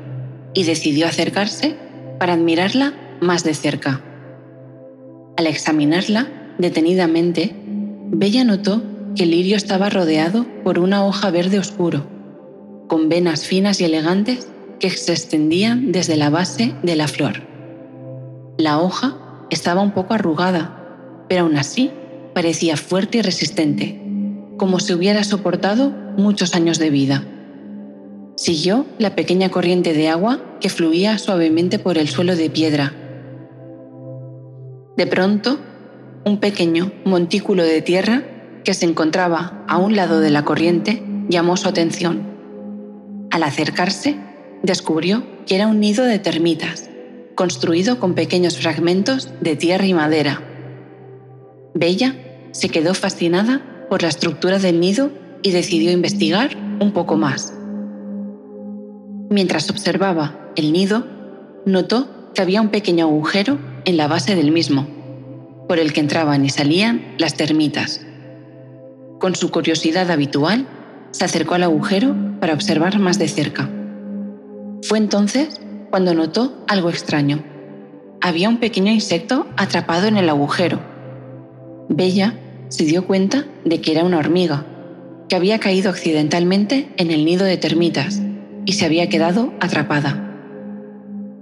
y 0.55 0.63
decidió 0.63 1.09
acercarse 1.09 1.77
para 2.21 2.35
admirarla 2.35 2.95
más 3.21 3.43
de 3.43 3.55
cerca. 3.55 4.03
Al 5.39 5.47
examinarla 5.47 6.27
detenidamente, 6.59 7.55
Bella 8.11 8.43
notó 8.43 8.83
que 9.15 9.23
el 9.23 9.31
lirio 9.31 9.57
estaba 9.57 9.89
rodeado 9.89 10.45
por 10.65 10.81
una 10.81 11.07
hoja 11.07 11.31
verde 11.31 11.61
oscuro, 11.61 12.09
con 12.89 13.09
venas 13.09 13.45
finas 13.45 13.81
y 13.81 13.85
elegantes 13.85 14.49
que 14.81 14.91
se 14.91 15.13
extendían 15.13 15.93
desde 15.93 16.17
la 16.17 16.29
base 16.29 16.75
de 16.83 16.97
la 16.97 17.07
flor. 17.07 17.47
La 18.57 18.81
hoja 18.81 19.47
estaba 19.49 19.81
un 19.81 19.93
poco 19.93 20.15
arrugada, 20.15 21.25
pero 21.29 21.43
aún 21.43 21.57
así 21.57 21.93
parecía 22.35 22.77
fuerte 22.77 23.19
y 23.19 23.23
resistente, 23.23 24.03
como 24.57 24.81
si 24.81 24.93
hubiera 24.93 25.23
soportado 25.23 25.91
muchos 26.17 26.57
años 26.57 26.81
de 26.81 26.91
vida. 26.91 27.25
Siguió 28.35 28.87
la 28.99 29.15
pequeña 29.15 29.51
corriente 29.51 29.93
de 29.93 30.09
agua 30.09 30.41
que 30.61 30.69
fluía 30.69 31.17
suavemente 31.17 31.79
por 31.79 31.97
el 31.97 32.09
suelo 32.09 32.35
de 32.35 32.51
piedra. 32.51 32.93
De 34.99 35.07
pronto, 35.07 35.61
un 36.25 36.41
pequeño 36.41 36.91
montículo 37.05 37.63
de 37.63 37.83
tierra 37.83 38.25
que 38.65 38.75
se 38.75 38.85
encontraba 38.85 39.65
a 39.69 39.79
un 39.79 39.95
lado 39.95 40.19
de 40.19 40.31
la 40.31 40.45
corriente 40.45 41.05
llamó 41.29 41.57
su 41.57 41.69
atención. 41.69 42.27
Al 43.31 43.45
acercarse, 43.45 44.17
descubrió 44.65 45.23
que 45.47 45.55
era 45.55 45.69
un 45.69 45.79
nido 45.79 46.05
de 46.05 46.19
termitas, 46.19 46.91
construido 47.37 48.01
con 48.01 48.15
pequeños 48.15 48.59
fragmentos 48.59 49.31
de 49.41 49.55
tierra 49.55 49.87
y 49.87 49.95
madera. 49.95 50.43
Bella 51.75 52.17
se 52.51 52.69
quedó 52.69 52.93
fascinada 52.93 53.87
por 53.89 54.03
la 54.03 54.09
estructura 54.09 54.59
del 54.59 54.81
nido 54.81 55.13
y 55.45 55.53
decidió 55.53 55.93
investigar 55.93 56.57
un 56.81 56.91
poco 56.91 57.17
más. 57.17 57.55
Mientras 59.31 59.71
observaba 59.71 60.51
el 60.57 60.73
nido, 60.73 61.07
notó 61.67 62.33
que 62.35 62.43
había 62.43 62.61
un 62.61 62.71
pequeño 62.71 63.05
agujero 63.07 63.59
en 63.89 63.97
la 63.97 64.07
base 64.07 64.37
del 64.37 64.53
mismo, 64.53 64.87
por 65.67 65.79
el 65.79 65.95
que 65.95 66.01
entraban 66.01 66.45
y 66.45 66.51
salían 66.51 67.15
las 67.17 67.37
termitas. 67.37 68.03
Con 69.19 69.35
su 69.35 69.51
curiosidad 69.51 70.11
habitual, 70.11 70.67
se 71.11 71.25
acercó 71.25 71.55
al 71.55 71.63
agujero 71.63 72.15
para 72.39 72.53
observar 72.53 72.99
más 72.99 73.19
de 73.19 73.29
cerca. 73.29 73.67
Fue 74.83 74.99
entonces 74.99 75.59
cuando 75.89 76.13
notó 76.13 76.67
algo 76.69 76.91
extraño. 76.91 77.43
Había 78.21 78.51
un 78.51 78.59
pequeño 78.59 78.93
insecto 78.93 79.47
atrapado 79.57 80.07
en 80.07 80.19
el 80.19 80.29
agujero. 80.29 80.81
Bella 81.89 82.35
se 82.69 82.85
dio 82.85 83.07
cuenta 83.07 83.47
de 83.65 83.81
que 83.81 83.93
era 83.93 84.05
una 84.05 84.19
hormiga, 84.19 84.67
que 85.31 85.37
había 85.37 85.61
caído 85.61 85.89
accidentalmente 85.89 86.91
en 86.99 87.11
el 87.11 87.25
nido 87.25 87.47
de 87.47 87.57
termitas 87.57 88.21
y 88.67 88.75
se 88.75 88.85
había 88.85 89.09
quedado 89.09 89.55
atrapada. 89.61 90.27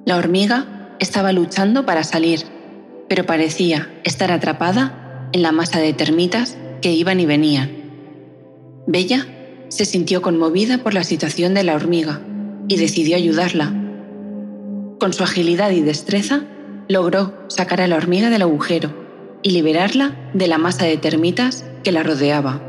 La 0.04 0.16
hormiga 0.16 0.75
estaba 0.98 1.32
luchando 1.32 1.86
para 1.86 2.04
salir, 2.04 2.40
pero 3.08 3.24
parecía 3.24 3.90
estar 4.04 4.32
atrapada 4.32 5.28
en 5.32 5.42
la 5.42 5.52
masa 5.52 5.78
de 5.78 5.92
termitas 5.92 6.56
que 6.80 6.92
iban 6.92 7.20
y 7.20 7.26
venían. 7.26 7.70
Bella 8.86 9.26
se 9.68 9.84
sintió 9.84 10.22
conmovida 10.22 10.78
por 10.78 10.94
la 10.94 11.04
situación 11.04 11.54
de 11.54 11.64
la 11.64 11.74
hormiga 11.74 12.20
y 12.68 12.76
decidió 12.76 13.16
ayudarla. 13.16 13.72
Con 14.98 15.12
su 15.12 15.24
agilidad 15.24 15.70
y 15.70 15.82
destreza, 15.82 16.44
logró 16.88 17.34
sacar 17.48 17.80
a 17.80 17.88
la 17.88 17.96
hormiga 17.96 18.30
del 18.30 18.42
agujero 18.42 18.90
y 19.42 19.50
liberarla 19.50 20.30
de 20.34 20.46
la 20.46 20.58
masa 20.58 20.84
de 20.84 20.96
termitas 20.96 21.64
que 21.82 21.92
la 21.92 22.02
rodeaba. 22.02 22.62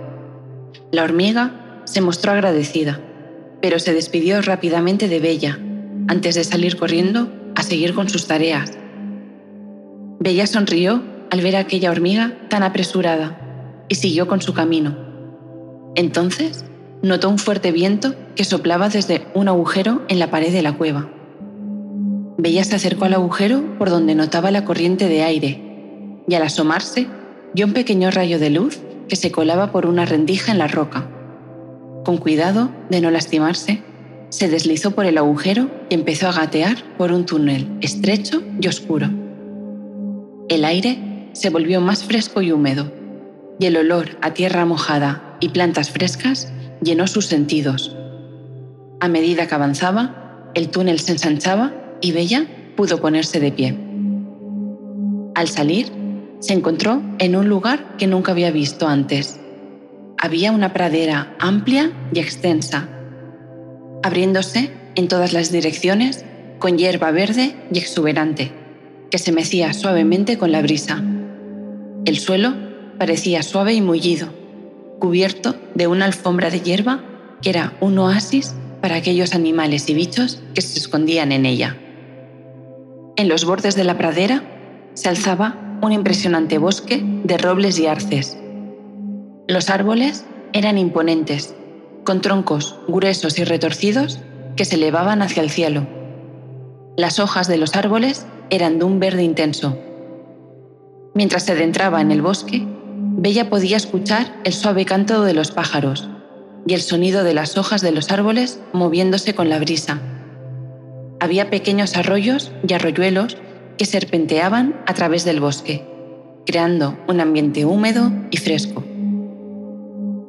La 0.91 1.03
hormiga 1.03 1.81
se 1.85 2.01
mostró 2.01 2.31
agradecida, 2.31 2.99
pero 3.61 3.79
se 3.79 3.93
despidió 3.93 4.41
rápidamente 4.41 5.07
de 5.07 5.19
Bella 5.19 5.59
antes 6.07 6.35
de 6.35 6.43
salir 6.43 6.77
corriendo 6.77 7.29
a 7.57 7.63
seguir 7.63 7.95
con 7.95 8.07
sus 8.07 8.27
tareas. 8.27 8.77
Bella 10.19 10.45
sonrió 10.45 11.01
al 11.31 11.41
ver 11.41 11.55
aquella 11.55 11.89
hormiga 11.89 12.37
tan 12.49 12.61
apresurada 12.61 13.85
y 13.89 13.95
siguió 13.95 14.27
con 14.27 14.41
su 14.41 14.53
camino. 14.53 14.95
Entonces 15.95 16.65
notó 17.01 17.29
un 17.29 17.39
fuerte 17.39 17.71
viento 17.71 18.13
que 18.35 18.43
soplaba 18.43 18.89
desde 18.89 19.25
un 19.33 19.47
agujero 19.47 20.03
en 20.07 20.19
la 20.19 20.29
pared 20.29 20.53
de 20.53 20.61
la 20.61 20.73
cueva. 20.73 21.09
Bella 22.37 22.63
se 22.63 22.75
acercó 22.75 23.05
al 23.05 23.15
agujero 23.15 23.75
por 23.79 23.89
donde 23.89 24.13
notaba 24.13 24.51
la 24.51 24.63
corriente 24.63 25.09
de 25.09 25.23
aire 25.23 26.21
y 26.27 26.35
al 26.35 26.43
asomarse 26.43 27.07
vio 27.55 27.65
un 27.65 27.73
pequeño 27.73 28.11
rayo 28.11 28.37
de 28.37 28.51
luz 28.51 28.79
que 29.09 29.15
se 29.15 29.31
colaba 29.31 29.71
por 29.71 29.87
una 29.87 30.05
rendija 30.05 30.51
en 30.51 30.59
la 30.59 30.67
roca. 30.67 31.09
Con 32.05 32.17
cuidado 32.17 32.69
de 32.91 33.01
no 33.01 33.09
lastimarse, 33.09 33.81
se 34.29 34.49
deslizó 34.49 34.91
por 34.91 35.05
el 35.05 35.17
agujero 35.17 35.69
y 35.89 35.95
empezó 35.95 36.27
a 36.27 36.33
gatear 36.33 36.77
por 36.97 37.11
un 37.11 37.25
túnel 37.25 37.67
estrecho 37.81 38.43
y 38.59 38.67
oscuro. 38.67 39.09
El 40.49 40.65
aire 40.65 41.29
se 41.33 41.49
volvió 41.49 41.81
más 41.81 42.03
fresco 42.03 42.41
y 42.41 42.51
húmedo, 42.51 42.91
y 43.59 43.65
el 43.65 43.77
olor 43.77 44.17
a 44.21 44.33
tierra 44.33 44.65
mojada 44.65 45.37
y 45.39 45.49
plantas 45.49 45.89
frescas 45.89 46.51
llenó 46.81 47.07
sus 47.07 47.25
sentidos. 47.25 47.95
A 48.99 49.07
medida 49.07 49.47
que 49.47 49.55
avanzaba, 49.55 50.51
el 50.53 50.69
túnel 50.69 50.99
se 50.99 51.13
ensanchaba 51.13 51.73
y 52.01 52.11
Bella 52.11 52.47
pudo 52.75 52.99
ponerse 52.99 53.39
de 53.39 53.51
pie. 53.51 53.77
Al 55.35 55.47
salir, 55.47 55.91
se 56.39 56.53
encontró 56.53 57.01
en 57.19 57.35
un 57.35 57.49
lugar 57.49 57.97
que 57.97 58.07
nunca 58.07 58.31
había 58.31 58.51
visto 58.51 58.87
antes. 58.87 59.39
Había 60.19 60.51
una 60.51 60.73
pradera 60.73 61.35
amplia 61.39 61.91
y 62.13 62.19
extensa, 62.19 62.89
abriéndose 64.07 64.71
en 64.95 65.07
todas 65.07 65.33
las 65.33 65.51
direcciones 65.51 66.25
con 66.59 66.77
hierba 66.77 67.11
verde 67.11 67.55
y 67.71 67.77
exuberante, 67.77 68.51
que 69.11 69.19
se 69.19 69.31
mecía 69.31 69.73
suavemente 69.73 70.37
con 70.37 70.51
la 70.51 70.61
brisa. 70.61 71.03
El 72.05 72.17
suelo 72.17 72.53
parecía 72.97 73.43
suave 73.43 73.73
y 73.73 73.81
mullido, 73.81 74.29
cubierto 74.99 75.55
de 75.75 75.87
una 75.87 76.05
alfombra 76.05 76.49
de 76.49 76.61
hierba 76.61 77.03
que 77.41 77.49
era 77.49 77.73
un 77.81 77.99
oasis 77.99 78.55
para 78.81 78.95
aquellos 78.95 79.35
animales 79.35 79.87
y 79.89 79.93
bichos 79.93 80.41
que 80.55 80.61
se 80.61 80.79
escondían 80.79 81.31
en 81.31 81.45
ella. 81.45 81.77
En 83.17 83.29
los 83.29 83.45
bordes 83.45 83.75
de 83.75 83.83
la 83.83 83.97
pradera 83.97 84.43
se 84.93 85.09
alzaba 85.09 85.79
un 85.81 85.91
impresionante 85.91 86.57
bosque 86.57 87.03
de 87.03 87.37
robles 87.37 87.77
y 87.77 87.87
arces. 87.87 88.37
Los 89.47 89.69
árboles 89.69 90.25
eran 90.53 90.77
imponentes, 90.77 91.53
con 92.07 92.21
troncos 92.21 92.77
gruesos 92.87 93.37
y 93.37 93.43
retorcidos 93.43 94.21
que 94.55 94.63
se 94.63 94.75
elevaban 94.75 95.21
hacia 95.21 95.43
el 95.43 95.49
cielo. 95.49 95.85
Las 96.95 97.19
hojas 97.19 97.49
de 97.49 97.57
los 97.57 97.75
árboles 97.75 98.25
eran 98.49 98.79
de 98.79 98.85
un 98.85 99.01
verde 99.01 99.23
intenso. 99.23 99.77
Mientras 101.13 101.43
se 101.43 101.51
adentraba 101.51 101.99
en 101.99 102.13
el 102.13 102.21
bosque, 102.21 102.65
Bella 102.95 103.49
podía 103.49 103.75
escuchar 103.75 104.33
el 104.45 104.53
suave 104.53 104.85
canto 104.85 105.23
de 105.23 105.33
los 105.33 105.51
pájaros 105.51 106.07
y 106.65 106.75
el 106.75 106.81
sonido 106.81 107.25
de 107.25 107.33
las 107.33 107.57
hojas 107.57 107.81
de 107.81 107.91
los 107.91 108.09
árboles 108.09 108.61
moviéndose 108.71 109.35
con 109.35 109.49
la 109.49 109.59
brisa. 109.59 109.99
Había 111.19 111.49
pequeños 111.49 111.97
arroyos 111.97 112.53
y 112.65 112.73
arroyuelos 112.73 113.35
que 113.77 113.83
serpenteaban 113.83 114.81
a 114.85 114.93
través 114.93 115.25
del 115.25 115.41
bosque, 115.41 115.85
creando 116.45 116.97
un 117.09 117.19
ambiente 117.19 117.65
húmedo 117.65 118.13
y 118.31 118.37
fresco. 118.37 118.85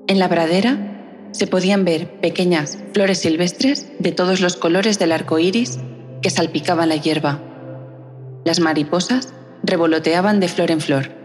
En 0.08 0.18
la 0.18 0.28
pradera 0.28 0.97
se 1.32 1.46
podían 1.46 1.84
ver 1.84 2.20
pequeñas 2.20 2.78
flores 2.92 3.18
silvestres 3.18 3.86
de 3.98 4.12
todos 4.12 4.40
los 4.40 4.56
colores 4.56 4.98
del 4.98 5.12
arco 5.12 5.38
iris 5.38 5.78
que 6.22 6.30
salpicaban 6.30 6.88
la 6.88 6.96
hierba. 6.96 7.40
Las 8.44 8.60
mariposas 8.60 9.32
revoloteaban 9.62 10.40
de 10.40 10.48
flor 10.48 10.70
en 10.70 10.80
flor 10.80 11.18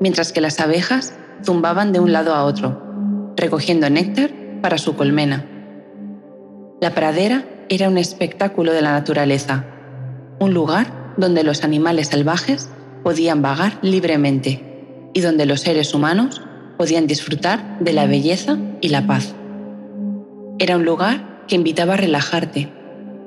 mientras 0.00 0.32
que 0.32 0.40
las 0.40 0.60
abejas 0.60 1.14
zumbaban 1.44 1.92
de 1.92 2.00
un 2.00 2.12
lado 2.12 2.34
a 2.34 2.44
otro, 2.44 3.32
recogiendo 3.36 3.88
néctar 3.90 4.30
para 4.60 4.78
su 4.78 4.96
colmena. 4.96 5.46
La 6.80 6.94
pradera 6.94 7.44
era 7.68 7.88
un 7.88 7.98
espectáculo 7.98 8.72
de 8.72 8.82
la 8.82 8.92
naturaleza, 8.92 9.64
un 10.38 10.54
lugar 10.54 11.14
donde 11.16 11.44
los 11.44 11.64
animales 11.64 12.08
salvajes 12.08 12.68
podían 13.02 13.42
vagar 13.42 13.78
libremente 13.82 15.10
y 15.14 15.20
donde 15.20 15.46
los 15.46 15.60
seres 15.60 15.94
humanos 15.94 16.42
podían 16.76 17.06
disfrutar 17.06 17.78
de 17.80 17.92
la 17.92 18.06
belleza 18.06 18.58
y 18.80 18.88
la 18.88 19.06
paz. 19.06 19.35
Era 20.58 20.76
un 20.76 20.86
lugar 20.86 21.44
que 21.48 21.54
invitaba 21.54 21.94
a 21.94 21.96
relajarte, 21.98 22.72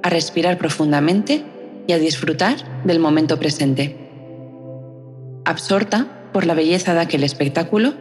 a 0.02 0.10
respirar 0.10 0.58
profundamente 0.58 1.44
y 1.88 1.94
a 1.94 2.00
disfrutar 2.00 2.56
del 2.84 3.00
momento 3.00 3.38
presente. 3.38 3.96
Absorta 5.46 6.32
por 6.34 6.46
la 6.46 6.56
belleza 6.56 6.94
de 6.94 7.02
aquel 7.02 7.24
espectáculo, 7.24 7.94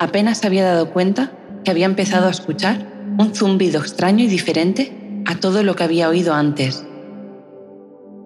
apenas 0.00 0.44
había 0.44 0.64
dado 0.64 0.90
cuenta 0.90 1.32
que 1.64 1.70
había 1.70 1.86
empezado 1.86 2.26
a 2.26 2.30
escuchar 2.30 2.86
un 3.18 3.34
zumbido 3.34 3.80
extraño 3.80 4.24
y 4.24 4.28
diferente 4.28 5.22
a 5.26 5.36
todo 5.36 5.62
lo 5.62 5.76
que 5.76 5.84
había 5.84 6.08
oído 6.08 6.34
antes. 6.34 6.84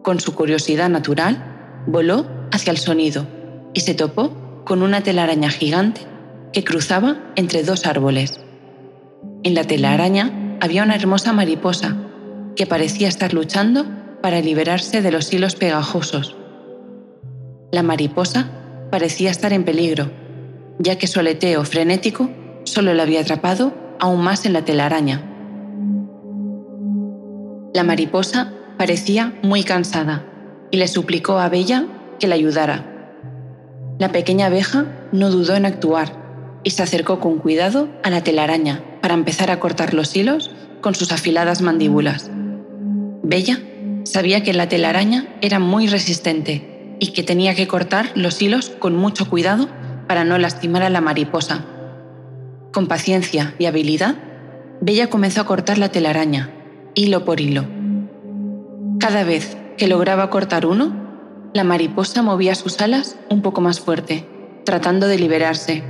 Con 0.02 0.20
su 0.20 0.34
curiosidad 0.34 0.88
natural, 0.88 1.82
voló 1.86 2.26
hacia 2.50 2.70
el 2.70 2.78
sonido 2.78 3.26
y 3.74 3.80
se 3.80 3.94
topó 3.94 4.62
con 4.64 4.82
una 4.82 5.02
telaraña 5.02 5.50
gigante 5.50 6.00
que 6.52 6.64
cruzaba 6.64 7.32
entre 7.36 7.62
dos 7.62 7.86
árboles. 7.86 8.40
En 9.42 9.54
la 9.54 9.64
telaraña 9.64 10.58
había 10.60 10.82
una 10.82 10.94
hermosa 10.94 11.32
mariposa 11.32 11.96
que 12.56 12.66
parecía 12.66 13.08
estar 13.08 13.32
luchando 13.32 13.86
para 14.20 14.42
liberarse 14.42 15.00
de 15.00 15.10
los 15.10 15.32
hilos 15.32 15.54
pegajosos. 15.54 16.36
La 17.72 17.82
mariposa 17.82 18.50
parecía 18.90 19.30
estar 19.30 19.54
en 19.54 19.64
peligro, 19.64 20.10
ya 20.78 20.98
que 20.98 21.06
su 21.06 21.20
aleteo 21.20 21.64
frenético 21.64 22.28
solo 22.64 22.92
la 22.92 23.04
había 23.04 23.20
atrapado 23.22 23.72
aún 23.98 24.20
más 24.20 24.44
en 24.44 24.52
la 24.52 24.66
telaraña. 24.66 25.24
La 27.72 27.82
mariposa 27.82 28.52
parecía 28.76 29.32
muy 29.42 29.62
cansada 29.62 30.26
y 30.70 30.76
le 30.76 30.86
suplicó 30.86 31.38
a 31.38 31.48
Bella 31.48 31.86
que 32.18 32.28
la 32.28 32.34
ayudara. 32.34 33.14
La 33.98 34.12
pequeña 34.12 34.46
abeja 34.46 34.84
no 35.12 35.30
dudó 35.30 35.54
en 35.54 35.64
actuar 35.64 36.60
y 36.62 36.70
se 36.70 36.82
acercó 36.82 37.20
con 37.20 37.38
cuidado 37.38 37.88
a 38.02 38.10
la 38.10 38.22
telaraña 38.22 38.84
para 39.00 39.14
empezar 39.14 39.50
a 39.50 39.60
cortar 39.60 39.94
los 39.94 40.14
hilos 40.16 40.50
con 40.80 40.94
sus 40.94 41.12
afiladas 41.12 41.62
mandíbulas. 41.62 42.30
Bella 43.22 43.60
sabía 44.04 44.42
que 44.42 44.52
la 44.52 44.68
telaraña 44.68 45.28
era 45.40 45.58
muy 45.58 45.86
resistente 45.86 46.96
y 47.00 47.12
que 47.12 47.22
tenía 47.22 47.54
que 47.54 47.66
cortar 47.66 48.10
los 48.14 48.40
hilos 48.42 48.70
con 48.78 48.96
mucho 48.96 49.28
cuidado 49.28 49.68
para 50.06 50.24
no 50.24 50.38
lastimar 50.38 50.82
a 50.82 50.90
la 50.90 51.00
mariposa. 51.00 51.64
Con 52.72 52.86
paciencia 52.86 53.54
y 53.58 53.66
habilidad, 53.66 54.16
Bella 54.80 55.08
comenzó 55.08 55.42
a 55.42 55.46
cortar 55.46 55.78
la 55.78 55.90
telaraña, 55.90 56.50
hilo 56.94 57.24
por 57.24 57.40
hilo, 57.40 57.66
Cada 58.98 59.24
vez 59.24 59.56
que 59.76 59.88
lograba 59.88 60.30
cortar 60.30 60.66
uno, 60.66 60.92
la 61.54 61.64
mariposa 61.64 62.22
movía 62.22 62.54
sus 62.54 62.80
alas 62.80 63.18
un 63.28 63.42
poco 63.42 63.60
más 63.60 63.80
fuerte, 63.80 64.26
tratando 64.64 65.08
de 65.08 65.18
liberarse. 65.18 65.82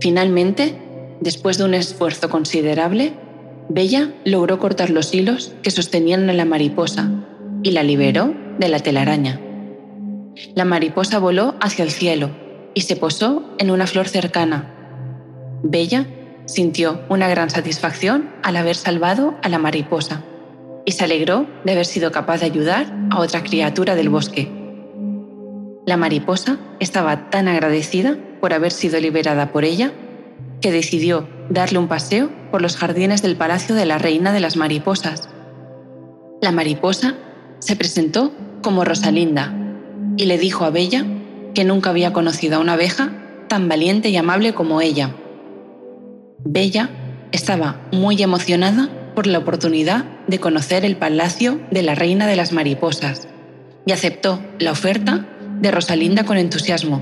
Finalmente, 0.00 0.85
después 1.20 1.58
de 1.58 1.64
un 1.64 1.74
esfuerzo 1.74 2.28
considerable, 2.28 3.14
Bella 3.68 4.12
logró 4.24 4.58
cortar 4.58 4.90
los 4.90 5.12
hilos 5.12 5.52
que 5.62 5.70
sostenían 5.70 6.28
a 6.30 6.32
la 6.32 6.44
mariposa 6.44 7.10
y 7.62 7.72
la 7.72 7.82
liberó 7.82 8.32
de 8.58 8.68
la 8.68 8.78
telaraña. 8.78 9.40
La 10.54 10.64
mariposa 10.64 11.18
voló 11.18 11.54
hacia 11.60 11.84
el 11.84 11.90
cielo 11.90 12.30
y 12.74 12.82
se 12.82 12.96
posó 12.96 13.42
en 13.58 13.70
una 13.70 13.86
flor 13.86 14.08
cercana. 14.08 14.72
Bella 15.62 16.06
sintió 16.44 17.00
una 17.08 17.28
gran 17.28 17.50
satisfacción 17.50 18.30
al 18.42 18.56
haber 18.56 18.76
salvado 18.76 19.34
a 19.42 19.48
la 19.48 19.58
mariposa 19.58 20.22
y 20.84 20.92
se 20.92 21.04
alegró 21.04 21.46
de 21.64 21.72
haber 21.72 21.86
sido 21.86 22.12
capaz 22.12 22.40
de 22.40 22.46
ayudar 22.46 22.86
a 23.10 23.18
otra 23.18 23.42
criatura 23.42 23.96
del 23.96 24.08
bosque. 24.08 24.48
La 25.86 25.96
mariposa 25.96 26.58
estaba 26.78 27.30
tan 27.30 27.48
agradecida 27.48 28.16
por 28.40 28.52
haber 28.52 28.70
sido 28.70 29.00
liberada 29.00 29.52
por 29.52 29.64
ella 29.64 29.92
que 30.60 30.72
decidió 30.72 31.28
darle 31.50 31.78
un 31.78 31.88
paseo 31.88 32.30
por 32.50 32.62
los 32.62 32.76
jardines 32.76 33.22
del 33.22 33.36
palacio 33.36 33.74
de 33.74 33.86
la 33.86 33.98
reina 33.98 34.32
de 34.32 34.40
las 34.40 34.56
mariposas. 34.56 35.28
La 36.40 36.52
mariposa 36.52 37.14
se 37.58 37.76
presentó 37.76 38.32
como 38.62 38.84
Rosalinda 38.84 39.54
y 40.16 40.26
le 40.26 40.38
dijo 40.38 40.64
a 40.64 40.70
Bella 40.70 41.04
que 41.54 41.64
nunca 41.64 41.90
había 41.90 42.12
conocido 42.12 42.56
a 42.56 42.60
una 42.60 42.74
abeja 42.74 43.12
tan 43.48 43.68
valiente 43.68 44.08
y 44.08 44.16
amable 44.16 44.54
como 44.54 44.80
ella. 44.80 45.14
Bella 46.44 46.90
estaba 47.32 47.80
muy 47.92 48.22
emocionada 48.22 48.88
por 49.14 49.26
la 49.26 49.38
oportunidad 49.38 50.04
de 50.26 50.38
conocer 50.38 50.84
el 50.84 50.96
palacio 50.96 51.60
de 51.70 51.82
la 51.82 51.94
reina 51.94 52.26
de 52.26 52.36
las 52.36 52.52
mariposas 52.52 53.28
y 53.86 53.92
aceptó 53.92 54.40
la 54.58 54.72
oferta 54.72 55.26
de 55.60 55.70
Rosalinda 55.70 56.24
con 56.24 56.36
entusiasmo. 56.36 57.00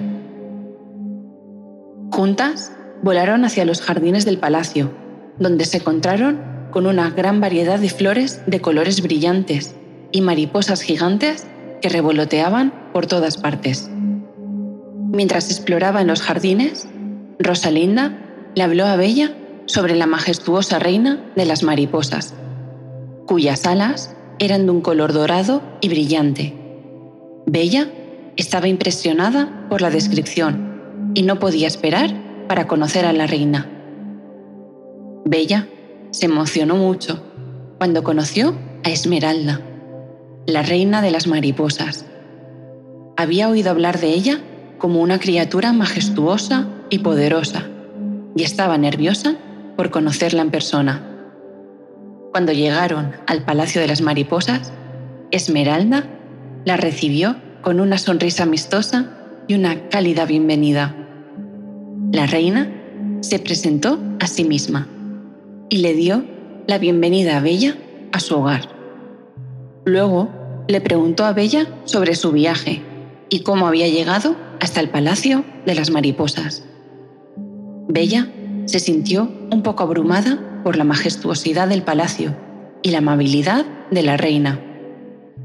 Juntas 2.13 2.73
volaron 3.05 3.45
hacia 3.45 3.67
los 3.67 3.83
jardines 3.83 4.25
del 4.25 4.39
palacio, 4.39 4.91
donde 5.39 5.67
se 5.67 5.77
encontraron 5.77 6.41
con 6.71 6.87
una 6.87 7.11
gran 7.11 7.39
variedad 7.39 7.79
de 7.79 7.91
flores 7.91 8.41
de 8.47 8.61
colores 8.61 9.03
brillantes 9.03 9.77
y 10.11 10.23
mariposas 10.23 10.81
gigantes 10.81 11.47
que 11.83 11.91
revoloteaban 11.91 12.73
por 12.95 13.07
todas 13.07 13.37
partes. 13.37 13.91
Mientras 15.13 15.51
exploraba 15.51 16.01
en 16.01 16.07
los 16.07 16.23
jardines, 16.23 16.89
Rosalinda 17.39 18.17
le 18.55 18.63
habló 18.63 18.87
a 18.87 18.97
Bella 18.97 19.37
sobre 19.67 19.97
la 19.97 20.07
majestuosa 20.07 20.79
reina 20.79 21.23
de 21.37 21.45
las 21.45 21.63
mariposas, 21.63 22.35
cuyas 23.27 23.67
alas 23.67 24.17
eran 24.39 24.65
de 24.65 24.73
un 24.73 24.81
color 24.81 25.13
dorado 25.13 25.63
y 25.83 25.91
brillante. 25.91 26.55
Bella 27.47 27.87
estaba 28.37 28.67
impresionada 28.67 29.67
por 29.69 29.83
la 29.83 29.91
descripción 29.91 31.13
y 31.15 31.23
no 31.23 31.39
podía 31.39 31.69
esperar 31.69 32.24
para 32.49 32.67
conocer 32.67 33.05
a 33.07 33.13
la 33.13 33.27
reina. 33.27 33.69
Bella 35.25 35.69
se 36.11 36.27
emocionó 36.27 36.77
mucho 36.77 37.23
cuando 37.79 38.03
conoció 38.03 38.57
a 38.85 38.91
Esmeralda, 38.91 39.61
la 40.47 40.63
reina 40.63 41.03
de 41.03 41.11
las 41.11 41.27
mariposas. 41.27 42.07
Había 43.17 43.49
oído 43.49 43.71
hablar 43.71 43.99
de 44.01 44.09
ella 44.09 44.41
como 44.79 45.01
una 45.01 45.19
criatura 45.19 45.73
majestuosa 45.73 46.69
y 46.91 46.99
poderosa, 46.99 47.65
y 48.37 48.43
estaba 48.43 48.77
nerviosa 48.79 49.37
por 49.77 49.91
conocerla 49.91 50.43
en 50.43 50.51
persona. 50.51 51.03
Cuando 52.33 52.53
llegaron 52.53 53.13
al 53.27 53.45
Palacio 53.45 53.81
de 53.81 53.89
las 53.89 54.01
Mariposas, 54.01 54.73
Esmeralda 55.31 56.05
la 56.65 56.77
recibió 56.77 57.37
con 57.63 57.81
una 57.81 57.99
sonrisa 57.99 58.43
amistosa 58.43 59.11
y 59.47 59.55
una 59.55 59.89
cálida 59.89 60.25
bienvenida. 60.27 60.95
La 62.15 62.27
reina 62.27 62.71
se 63.23 63.41
presentó 63.41 63.99
a 64.21 64.29
sí 64.29 64.45
misma 64.45 64.87
y 65.69 65.79
le 65.79 65.95
dio 65.95 66.25
la 66.69 66.79
bienvenida 66.79 67.37
a 67.37 67.41
Bella 67.41 67.77
a 68.13 68.21
su 68.21 68.37
hogar. 68.37 68.69
Luego 69.85 70.29
le 70.69 70.81
preguntó 70.81 71.25
a 71.25 71.33
Bella 71.33 71.67
sobre 71.87 72.15
su 72.15 72.31
viaje 72.31 72.83
y 73.31 73.41
cómo 73.41 73.67
había 73.67 73.89
llegado 73.89 74.37
hasta 74.61 74.79
el 74.79 74.91
Palacio 74.91 75.45
de 75.67 75.75
las 75.75 75.91
Mariposas. 75.91 76.65
Bella 77.89 78.29
se 78.67 78.79
sintió 78.79 79.29
un 79.51 79.65
poco 79.65 79.83
abrumada 79.83 80.61
por 80.63 80.77
la 80.77 80.85
majestuosidad 80.85 81.67
del 81.67 81.83
palacio 81.83 82.37
y 82.85 82.93
la 82.93 82.99
amabilidad 82.99 83.67
de 83.91 84.03
la 84.05 84.17
reina. 84.17 84.61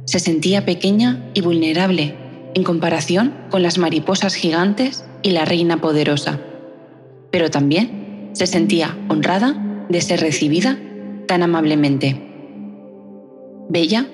Se 0.06 0.20
sentía 0.20 0.66
pequeña 0.66 1.32
y 1.34 1.42
vulnerable 1.42 2.16
en 2.54 2.64
comparación 2.64 3.34
con 3.50 3.64
las 3.64 3.80
mariposas 3.80 4.36
gigantes 4.36 5.04
y 5.24 5.32
la 5.32 5.46
reina 5.46 5.82
poderosa 5.82 6.40
pero 7.32 7.50
también 7.50 8.32
se 8.34 8.48
sentía 8.48 8.98
honrada 9.10 9.86
de 9.90 10.02
ser 10.02 10.22
recibida 10.22 10.78
tan 11.28 11.44
amablemente. 11.44 12.26
Bella 13.70 14.08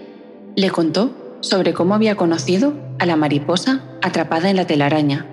le 0.56 0.70
contó 0.70 1.38
sobre 1.42 1.74
cómo 1.74 1.94
había 1.94 2.16
conocido 2.16 2.74
a 3.00 3.06
la 3.06 3.16
mariposa 3.16 3.84
atrapada 4.02 4.50
en 4.50 4.56
la 4.56 4.68
telaraña 4.68 5.26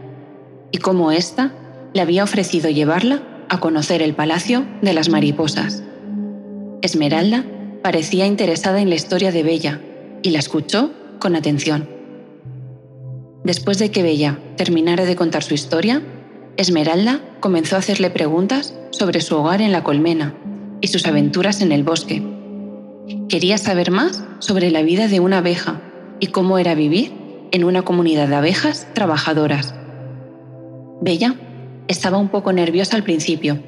y 0.70 0.78
cómo 0.78 1.12
ésta 1.12 1.52
le 1.92 2.00
había 2.00 2.24
ofrecido 2.24 2.70
llevarla 2.70 3.22
a 3.48 3.60
conocer 3.60 4.02
el 4.02 4.14
palacio 4.14 4.64
de 4.80 4.92
las 4.92 5.08
mariposas. 5.08 5.82
Esmeralda 6.82 7.44
parecía 7.82 8.26
interesada 8.26 8.80
en 8.80 8.88
la 8.88 8.94
historia 8.94 9.32
de 9.32 9.42
Bella 9.42 9.80
y 10.22 10.30
la 10.30 10.38
escuchó 10.38 10.90
con 11.18 11.36
atención. 11.36 11.88
Después 13.44 13.78
de 13.78 13.90
que 13.90 14.02
Bella 14.02 14.38
terminara 14.56 15.04
de 15.04 15.16
contar 15.16 15.42
su 15.42 15.54
historia, 15.54 16.02
Esmeralda 16.56 17.20
comenzó 17.40 17.76
a 17.76 17.78
hacerle 17.78 18.10
preguntas 18.10 18.74
sobre 18.90 19.20
su 19.20 19.36
hogar 19.36 19.62
en 19.62 19.72
la 19.72 19.82
colmena 19.82 20.34
y 20.80 20.88
sus 20.88 21.06
aventuras 21.06 21.62
en 21.62 21.72
el 21.72 21.82
bosque. 21.82 22.22
Quería 23.28 23.56
saber 23.56 23.90
más 23.90 24.22
sobre 24.38 24.70
la 24.70 24.82
vida 24.82 25.08
de 25.08 25.20
una 25.20 25.38
abeja 25.38 25.80
y 26.20 26.26
cómo 26.26 26.58
era 26.58 26.74
vivir 26.74 27.12
en 27.52 27.64
una 27.64 27.82
comunidad 27.82 28.28
de 28.28 28.34
abejas 28.34 28.86
trabajadoras. 28.92 29.74
Bella 31.00 31.36
estaba 31.88 32.18
un 32.18 32.28
poco 32.28 32.52
nerviosa 32.52 32.96
al 32.96 33.02
principio, 33.02 33.58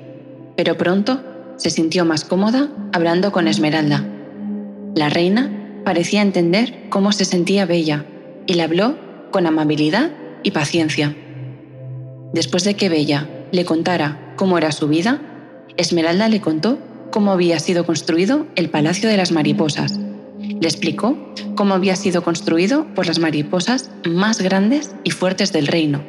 pero 0.56 0.76
pronto 0.76 1.22
se 1.56 1.70
sintió 1.70 2.04
más 2.04 2.24
cómoda 2.24 2.68
hablando 2.92 3.32
con 3.32 3.48
Esmeralda. 3.48 4.04
La 4.94 5.08
reina 5.08 5.80
parecía 5.84 6.20
entender 6.20 6.86
cómo 6.90 7.12
se 7.12 7.24
sentía 7.24 7.66
Bella 7.66 8.04
y 8.46 8.54
le 8.54 8.62
habló 8.62 8.96
con 9.30 9.46
amabilidad 9.46 10.10
y 10.42 10.50
paciencia. 10.50 11.16
Después 12.34 12.64
de 12.64 12.74
que 12.74 12.88
Bella 12.88 13.28
le 13.52 13.64
contara 13.64 14.34
cómo 14.36 14.58
era 14.58 14.72
su 14.72 14.88
vida, 14.88 15.22
Esmeralda 15.76 16.28
le 16.28 16.40
contó 16.40 16.78
cómo 17.12 17.30
había 17.30 17.60
sido 17.60 17.86
construido 17.86 18.48
el 18.56 18.70
Palacio 18.70 19.08
de 19.08 19.16
las 19.16 19.30
Mariposas. 19.30 20.00
Le 20.40 20.66
explicó 20.66 21.16
cómo 21.54 21.74
había 21.74 21.94
sido 21.94 22.24
construido 22.24 22.92
por 22.96 23.06
las 23.06 23.20
mariposas 23.20 23.92
más 24.04 24.42
grandes 24.42 24.96
y 25.04 25.12
fuertes 25.12 25.52
del 25.52 25.68
reino 25.68 26.02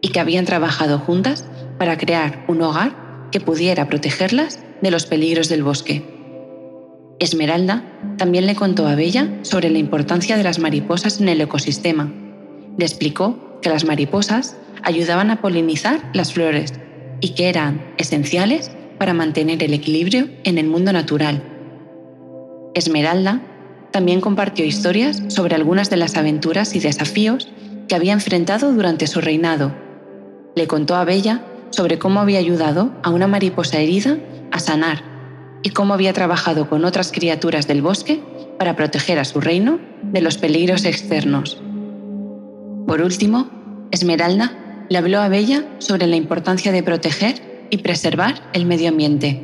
y 0.00 0.08
que 0.08 0.20
habían 0.20 0.46
trabajado 0.46 0.98
juntas 0.98 1.44
para 1.78 1.98
crear 1.98 2.42
un 2.48 2.62
hogar 2.62 3.28
que 3.30 3.40
pudiera 3.40 3.86
protegerlas 3.86 4.60
de 4.80 4.90
los 4.90 5.04
peligros 5.04 5.50
del 5.50 5.62
bosque. 5.62 6.02
Esmeralda 7.18 7.84
también 8.16 8.46
le 8.46 8.54
contó 8.54 8.88
a 8.88 8.94
Bella 8.94 9.28
sobre 9.42 9.68
la 9.68 9.78
importancia 9.78 10.38
de 10.38 10.42
las 10.42 10.58
mariposas 10.58 11.20
en 11.20 11.28
el 11.28 11.42
ecosistema. 11.42 12.10
Le 12.78 12.86
explicó 12.86 13.58
que 13.60 13.68
las 13.68 13.84
mariposas 13.84 14.56
ayudaban 14.82 15.30
a 15.30 15.40
polinizar 15.40 16.00
las 16.12 16.32
flores 16.32 16.72
y 17.20 17.30
que 17.30 17.48
eran 17.48 17.94
esenciales 17.98 18.70
para 18.98 19.14
mantener 19.14 19.62
el 19.62 19.74
equilibrio 19.74 20.28
en 20.44 20.58
el 20.58 20.66
mundo 20.66 20.92
natural. 20.92 21.42
Esmeralda 22.74 23.40
también 23.90 24.20
compartió 24.20 24.64
historias 24.64 25.22
sobre 25.28 25.54
algunas 25.54 25.90
de 25.90 25.96
las 25.96 26.16
aventuras 26.16 26.74
y 26.74 26.80
desafíos 26.80 27.48
que 27.88 27.94
había 27.94 28.12
enfrentado 28.12 28.72
durante 28.72 29.06
su 29.06 29.20
reinado. 29.20 29.74
Le 30.54 30.66
contó 30.66 30.94
a 30.94 31.04
Bella 31.04 31.42
sobre 31.70 31.98
cómo 31.98 32.20
había 32.20 32.38
ayudado 32.38 32.92
a 33.02 33.10
una 33.10 33.26
mariposa 33.26 33.78
herida 33.78 34.18
a 34.52 34.60
sanar 34.60 35.02
y 35.62 35.70
cómo 35.70 35.94
había 35.94 36.12
trabajado 36.12 36.68
con 36.68 36.84
otras 36.84 37.12
criaturas 37.12 37.66
del 37.66 37.82
bosque 37.82 38.20
para 38.58 38.76
proteger 38.76 39.18
a 39.18 39.24
su 39.24 39.40
reino 39.40 39.78
de 40.02 40.20
los 40.20 40.38
peligros 40.38 40.84
externos. 40.84 41.60
Por 42.86 43.00
último, 43.02 43.48
Esmeralda 43.90 44.52
le 44.90 44.98
habló 44.98 45.20
a 45.20 45.28
Bella 45.28 45.64
sobre 45.78 46.06
la 46.08 46.16
importancia 46.16 46.72
de 46.72 46.82
proteger 46.82 47.68
y 47.70 47.78
preservar 47.78 48.42
el 48.52 48.66
medio 48.66 48.88
ambiente. 48.88 49.40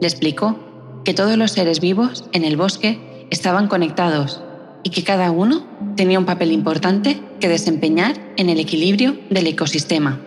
Le 0.00 0.06
explicó 0.06 0.58
que 1.04 1.14
todos 1.14 1.38
los 1.38 1.52
seres 1.52 1.80
vivos 1.80 2.26
en 2.32 2.44
el 2.44 2.58
bosque 2.58 3.26
estaban 3.30 3.66
conectados 3.66 4.42
y 4.84 4.90
que 4.90 5.02
cada 5.02 5.30
uno 5.30 5.66
tenía 5.96 6.18
un 6.18 6.26
papel 6.26 6.52
importante 6.52 7.18
que 7.40 7.48
desempeñar 7.48 8.14
en 8.36 8.50
el 8.50 8.60
equilibrio 8.60 9.18
del 9.30 9.46
ecosistema. 9.46 10.20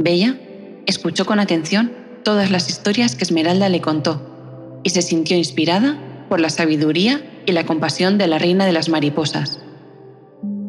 Bella 0.00 0.36
escuchó 0.86 1.24
con 1.24 1.38
atención 1.38 1.92
todas 2.24 2.50
las 2.50 2.68
historias 2.68 3.14
que 3.14 3.22
Esmeralda 3.22 3.68
le 3.68 3.80
contó 3.80 4.80
y 4.82 4.90
se 4.90 5.02
sintió 5.02 5.36
inspirada 5.36 6.26
por 6.28 6.40
la 6.40 6.50
sabiduría 6.50 7.22
y 7.46 7.52
la 7.52 7.64
compasión 7.64 8.18
de 8.18 8.26
la 8.26 8.38
reina 8.38 8.66
de 8.66 8.72
las 8.72 8.88
mariposas. 8.88 9.60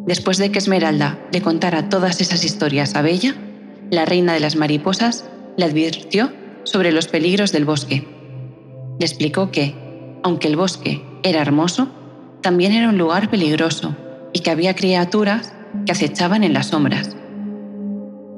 Después 0.05 0.37
de 0.37 0.51
que 0.51 0.59
Esmeralda 0.59 1.19
le 1.31 1.41
contara 1.41 1.89
todas 1.89 2.21
esas 2.21 2.43
historias 2.43 2.95
a 2.95 3.01
Bella, 3.01 3.35
la 3.91 4.05
reina 4.05 4.33
de 4.33 4.39
las 4.39 4.55
mariposas 4.55 5.25
le 5.57 5.65
advirtió 5.65 6.31
sobre 6.63 6.91
los 6.91 7.07
peligros 7.07 7.51
del 7.51 7.65
bosque. 7.65 8.07
Le 8.99 9.05
explicó 9.05 9.51
que, 9.51 9.75
aunque 10.23 10.47
el 10.47 10.55
bosque 10.55 11.03
era 11.23 11.41
hermoso, 11.41 11.89
también 12.41 12.71
era 12.71 12.89
un 12.89 12.97
lugar 12.97 13.29
peligroso 13.29 13.95
y 14.33 14.39
que 14.39 14.49
había 14.49 14.75
criaturas 14.75 15.53
que 15.85 15.91
acechaban 15.91 16.43
en 16.43 16.53
las 16.53 16.67
sombras. 16.67 17.15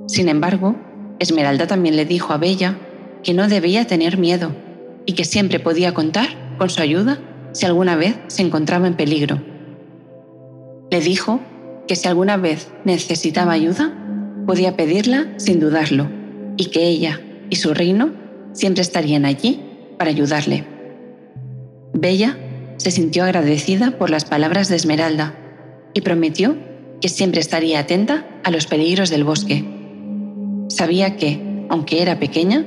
Sin 0.08 0.28
embargo, 0.28 0.76
Esmeralda 1.20 1.68
también 1.68 1.96
le 1.96 2.06
dijo 2.06 2.34
a 2.34 2.38
Bella 2.38 2.78
que 3.24 3.34
no 3.34 3.48
debía 3.48 3.88
tener 3.88 4.18
miedo 4.18 4.54
y 5.06 5.14
que 5.14 5.24
siempre 5.24 5.60
podía 5.60 5.94
contar 5.94 6.28
con 6.58 6.70
su 6.70 6.82
ayuda 6.82 7.20
si 7.54 7.66
alguna 7.66 7.96
vez 7.96 8.18
se 8.28 8.42
encontraba 8.42 8.88
en 8.88 8.96
peligro. 8.96 9.42
Le 10.92 11.00
dijo 11.00 11.40
que 11.88 11.96
si 11.96 12.08
alguna 12.08 12.38
vez 12.38 12.72
necesitaba 12.86 13.54
ayuda, 13.54 13.94
podía 14.46 14.76
pedirla 14.76 15.34
sin 15.38 15.60
dudarlo 15.60 16.10
y 16.58 16.66
que 16.66 16.88
ella 16.88 17.20
y 17.50 17.56
su 17.56 17.74
reino 17.74 18.12
siempre 18.54 18.82
estarían 18.82 19.26
allí 19.26 19.62
para 19.98 20.12
ayudarle. 20.12 20.66
Bella 21.94 22.38
se 22.78 22.92
sintió 22.92 23.24
agradecida 23.24 23.98
por 23.98 24.10
las 24.10 24.26
palabras 24.26 24.70
de 24.70 24.76
Esmeralda 24.76 25.36
y 25.94 26.02
prometió 26.02 26.58
que 27.02 27.10
siempre 27.10 27.42
estaría 27.42 27.80
atenta 27.80 28.26
a 28.44 28.52
los 28.52 28.66
peligros 28.66 29.10
del 29.10 29.24
bosque. 29.24 29.64
Sabía 30.70 31.18
que, 31.18 31.66
aunque 31.70 32.02
era 32.02 32.20
pequeña, 32.20 32.66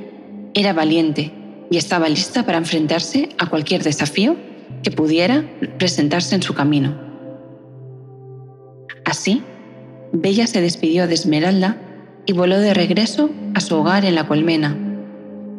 era 0.53 0.73
valiente 0.73 1.31
y 1.69 1.77
estaba 1.77 2.09
lista 2.09 2.45
para 2.45 2.57
enfrentarse 2.57 3.29
a 3.37 3.47
cualquier 3.47 3.83
desafío 3.83 4.35
que 4.83 4.91
pudiera 4.91 5.45
presentarse 5.77 6.35
en 6.35 6.43
su 6.43 6.53
camino. 6.53 7.06
Así, 9.07 9.41
Bella 10.11 10.47
se 10.47 10.59
despidió 10.59 11.07
de 11.07 11.13
Esmeralda 11.13 11.77
y 12.25 12.33
voló 12.33 12.59
de 12.59 12.73
regreso 12.73 13.29
a 13.53 13.61
su 13.61 13.77
hogar 13.77 14.03
en 14.03 14.15
la 14.15 14.27
colmena, 14.27 14.77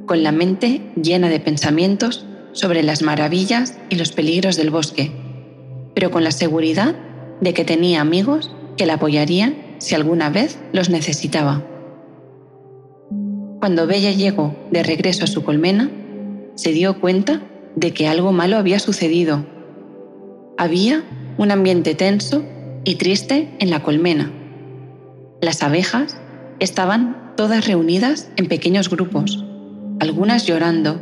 con 0.05 0.23
la 0.23 0.33
mente 0.33 0.83
llena 1.03 1.31
de 1.31 1.41
pensamientos 1.41 2.27
sobre 2.53 2.83
las 2.83 3.01
maravillas 3.01 3.79
y 3.89 3.97
los 3.97 4.13
peligros 4.13 4.57
del 4.57 4.69
bosque, 4.69 5.13
pero 5.95 6.11
con 6.11 6.25
la 6.25 6.31
seguridad 6.31 6.95
de 7.41 7.55
que 7.55 7.65
tenía 7.65 8.03
amigos 8.03 8.55
que 8.77 8.85
la 8.85 8.95
apoyarían 8.95 9.57
si 9.79 9.95
alguna 9.95 10.29
vez 10.29 10.59
los 10.75 10.91
necesitaba. 10.91 11.65
Cuando 13.61 13.87
Bella 13.87 14.11
llegó 14.11 14.55
de 14.71 14.83
regreso 14.83 15.25
a 15.25 15.27
su 15.27 15.43
colmena, 15.43 15.91
se 16.55 16.73
dio 16.73 17.01
cuenta 17.01 17.41
de 17.77 17.95
que 17.95 18.09
algo 18.09 18.31
malo 18.31 18.59
había 18.59 18.79
sucedido. 18.79 19.47
Había 20.59 21.03
un 21.39 21.51
ambiente 21.51 21.95
tenso 21.95 22.45
y 22.89 22.95
triste 22.95 23.55
en 23.59 23.69
la 23.69 23.83
colmena. 23.83 24.33
Las 25.43 25.63
abejas 25.63 26.17
estaban 26.59 27.35
todas 27.37 27.67
reunidas 27.67 28.31
en 28.37 28.47
pequeños 28.47 28.89
grupos, 28.89 29.45
algunas 30.01 30.47
llorando 30.47 30.99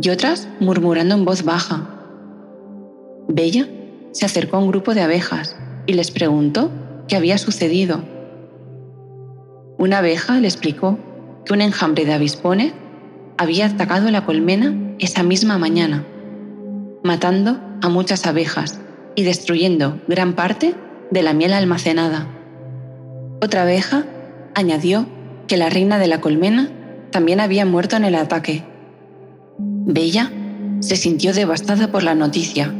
y 0.00 0.08
otras 0.08 0.48
murmurando 0.60 1.14
en 1.14 1.26
voz 1.26 1.44
baja. 1.44 1.90
Bella 3.28 3.68
se 4.12 4.24
acercó 4.24 4.56
a 4.56 4.60
un 4.60 4.68
grupo 4.68 4.94
de 4.94 5.02
abejas 5.02 5.54
y 5.84 5.92
les 5.92 6.10
preguntó 6.10 6.70
qué 7.06 7.16
había 7.16 7.36
sucedido. 7.36 8.00
Una 9.76 9.98
abeja 9.98 10.40
le 10.40 10.48
explicó 10.48 10.98
que 11.44 11.52
un 11.52 11.60
enjambre 11.60 12.06
de 12.06 12.14
avispones 12.14 12.72
había 13.36 13.66
atacado 13.66 14.10
la 14.10 14.24
colmena 14.24 14.74
esa 15.00 15.22
misma 15.22 15.58
mañana, 15.58 16.02
matando 17.04 17.60
a 17.82 17.90
muchas 17.90 18.26
abejas 18.26 18.80
y 19.16 19.24
destruyendo 19.24 20.00
gran 20.08 20.32
parte 20.32 20.74
de 21.10 21.22
la 21.22 21.32
miel 21.32 21.52
almacenada. 21.52 22.26
Otra 23.40 23.62
abeja 23.62 24.04
añadió 24.54 25.06
que 25.46 25.56
la 25.56 25.70
reina 25.70 25.98
de 25.98 26.06
la 26.08 26.20
colmena 26.20 26.70
también 27.10 27.40
había 27.40 27.64
muerto 27.64 27.96
en 27.96 28.04
el 28.04 28.14
ataque. 28.14 28.64
Bella 29.58 30.30
se 30.80 30.96
sintió 30.96 31.32
devastada 31.32 31.90
por 31.92 32.02
la 32.02 32.14
noticia. 32.14 32.74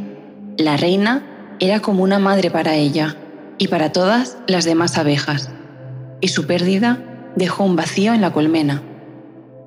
La 0.59 0.77
reina 0.77 1.57
era 1.61 1.81
como 1.81 2.03
una 2.03 2.19
madre 2.19 2.51
para 2.51 2.75
ella 2.75 3.17
y 3.59 3.69
para 3.69 3.93
todas 3.93 4.37
las 4.47 4.65
demás 4.65 4.99
abejas, 4.99 5.51
y 6.21 6.29
su 6.29 6.47
pérdida 6.47 6.99
dejó 7.37 7.65
un 7.65 7.77
vacío 7.77 8.13
en 8.13 8.21
la 8.21 8.33
colmena. 8.33 8.83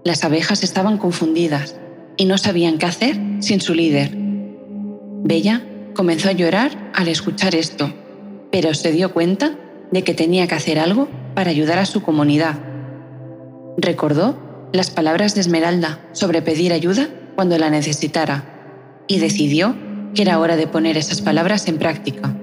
Las 0.03 0.23
abejas 0.23 0.63
estaban 0.63 0.97
confundidas 0.97 1.75
y 2.17 2.25
no 2.25 2.37
sabían 2.37 2.77
qué 2.77 2.85
hacer 2.85 3.19
sin 3.39 3.61
su 3.61 3.73
líder. 3.73 4.11
Bella 5.23 5.63
comenzó 5.95 6.29
a 6.29 6.33
llorar 6.33 6.91
al 6.93 7.07
escuchar 7.07 7.55
esto, 7.55 7.91
pero 8.51 8.73
se 8.73 8.91
dio 8.91 9.13
cuenta 9.13 9.55
de 9.91 10.03
que 10.03 10.13
tenía 10.13 10.47
que 10.47 10.55
hacer 10.55 10.79
algo 10.79 11.07
para 11.35 11.51
ayudar 11.51 11.79
a 11.79 11.85
su 11.85 12.01
comunidad. 12.01 12.59
Recordó 13.77 14.69
las 14.71 14.91
palabras 14.91 15.35
de 15.35 15.41
Esmeralda 15.41 15.99
sobre 16.11 16.41
pedir 16.41 16.73
ayuda 16.73 17.07
cuando 17.35 17.57
la 17.57 17.69
necesitara 17.69 19.03
y 19.07 19.19
decidió 19.19 19.75
que 20.13 20.21
era 20.21 20.39
hora 20.39 20.55
de 20.55 20.67
poner 20.67 20.97
esas 20.97 21.21
palabras 21.21 21.67
en 21.67 21.77
práctica. 21.77 22.35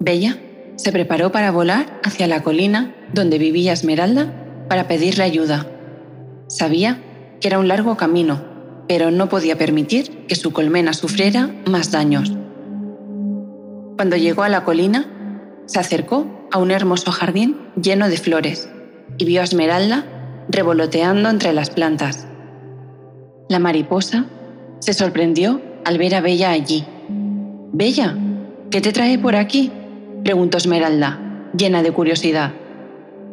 Bella 0.00 0.38
se 0.76 0.92
preparó 0.92 1.32
para 1.32 1.50
volar 1.50 2.00
hacia 2.04 2.26
la 2.26 2.42
colina 2.42 2.94
donde 3.12 3.38
vivía 3.38 3.72
Esmeralda 3.72 4.32
para 4.68 4.88
pedirle 4.88 5.24
ayuda. 5.24 5.66
Sabía 6.48 7.02
que 7.40 7.48
era 7.48 7.58
un 7.58 7.68
largo 7.68 7.96
camino, 7.96 8.44
pero 8.88 9.10
no 9.10 9.28
podía 9.28 9.58
permitir 9.58 10.26
que 10.26 10.34
su 10.34 10.52
colmena 10.52 10.92
sufriera 10.92 11.50
más 11.66 11.90
daños. 11.90 12.35
Cuando 13.96 14.16
llegó 14.16 14.42
a 14.42 14.50
la 14.50 14.62
colina, 14.62 15.06
se 15.64 15.80
acercó 15.80 16.26
a 16.52 16.58
un 16.58 16.70
hermoso 16.70 17.10
jardín 17.10 17.56
lleno 17.80 18.08
de 18.08 18.18
flores 18.18 18.68
y 19.16 19.24
vio 19.24 19.40
a 19.40 19.44
Esmeralda 19.44 20.04
revoloteando 20.48 21.30
entre 21.30 21.54
las 21.54 21.70
plantas. 21.70 22.26
La 23.48 23.58
mariposa 23.58 24.26
se 24.80 24.92
sorprendió 24.92 25.60
al 25.84 25.96
ver 25.96 26.14
a 26.14 26.20
Bella 26.20 26.50
allí. 26.50 26.84
Bella, 27.72 28.16
¿qué 28.70 28.80
te 28.80 28.92
trae 28.92 29.18
por 29.18 29.34
aquí? 29.34 29.72
preguntó 30.22 30.58
Esmeralda, 30.58 31.50
llena 31.56 31.82
de 31.82 31.92
curiosidad. 31.92 32.52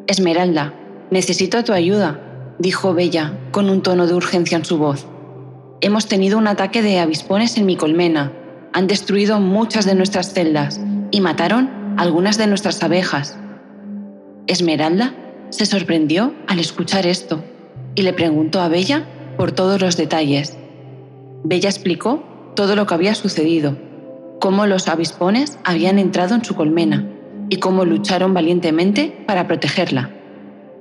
Esmeralda, 0.08 0.74
necesito 1.12 1.64
tu 1.64 1.74
ayuda, 1.74 2.56
dijo 2.60 2.94
Bella 2.94 3.34
con 3.52 3.70
un 3.70 3.82
tono 3.82 4.08
de 4.08 4.14
urgencia 4.14 4.58
en 4.58 4.66
su 4.66 4.78
voz. 4.78 5.08
Hemos 5.82 6.08
tenido 6.08 6.38
un 6.38 6.48
ataque 6.48 6.82
de 6.82 7.00
avispones 7.00 7.58
en 7.58 7.66
mi 7.66 7.76
colmena. 7.76 8.32
Han 8.74 8.88
destruido 8.88 9.40
muchas 9.40 9.86
de 9.86 9.94
nuestras 9.94 10.34
celdas 10.34 10.82
y 11.12 11.22
mataron 11.22 11.70
algunas 11.98 12.40
de 12.40 12.48
nuestras 12.48 12.82
abejas. 12.82 13.38
Esmeralda 14.48 15.14
se 15.52 15.68
sorprendió 15.68 16.34
al 16.48 16.60
escuchar 16.60 17.06
esto 17.06 17.44
y 17.94 18.02
le 18.02 18.14
preguntó 18.14 18.62
a 18.62 18.70
Bella 18.70 19.06
por 19.38 19.52
todos 19.52 19.80
los 19.80 19.96
detalles. 19.96 20.58
Bella 21.44 21.70
explicó 21.70 22.24
todo 22.56 22.76
lo 22.76 22.88
que 22.88 22.96
había 22.96 23.14
sucedido, 23.14 23.78
cómo 24.40 24.66
los 24.66 24.88
avispones 24.88 25.60
habían 25.64 26.00
entrado 26.00 26.34
en 26.34 26.44
su 26.44 26.56
colmena 26.56 27.08
y 27.50 27.58
cómo 27.58 27.86
lucharon 27.86 28.34
valientemente 28.34 29.24
para 29.28 29.48
protegerla, 29.48 30.10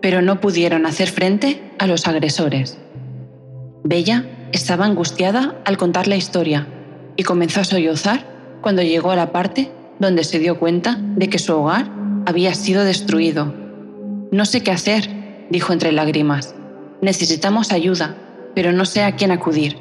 pero 0.00 0.22
no 0.22 0.40
pudieron 0.40 0.86
hacer 0.86 1.10
frente 1.10 1.62
a 1.78 1.86
los 1.86 2.08
agresores. 2.08 2.78
Bella 3.84 4.24
estaba 4.52 4.86
angustiada 4.86 5.60
al 5.66 5.76
contar 5.76 6.08
la 6.08 6.16
historia 6.16 6.66
y 7.16 7.22
comenzó 7.22 7.60
a 7.60 7.64
sollozar 7.64 8.26
cuando 8.60 8.82
llegó 8.82 9.10
a 9.10 9.16
la 9.16 9.32
parte 9.32 9.70
donde 9.98 10.24
se 10.24 10.38
dio 10.38 10.58
cuenta 10.58 10.98
de 11.00 11.28
que 11.28 11.38
su 11.38 11.54
hogar 11.54 11.90
había 12.26 12.54
sido 12.54 12.84
destruido. 12.84 13.54
No 14.30 14.44
sé 14.44 14.62
qué 14.62 14.70
hacer, 14.70 15.08
dijo 15.50 15.72
entre 15.72 15.92
lágrimas. 15.92 16.54
Necesitamos 17.00 17.72
ayuda, 17.72 18.16
pero 18.54 18.72
no 18.72 18.84
sé 18.84 19.02
a 19.02 19.16
quién 19.16 19.30
acudir. 19.30 19.76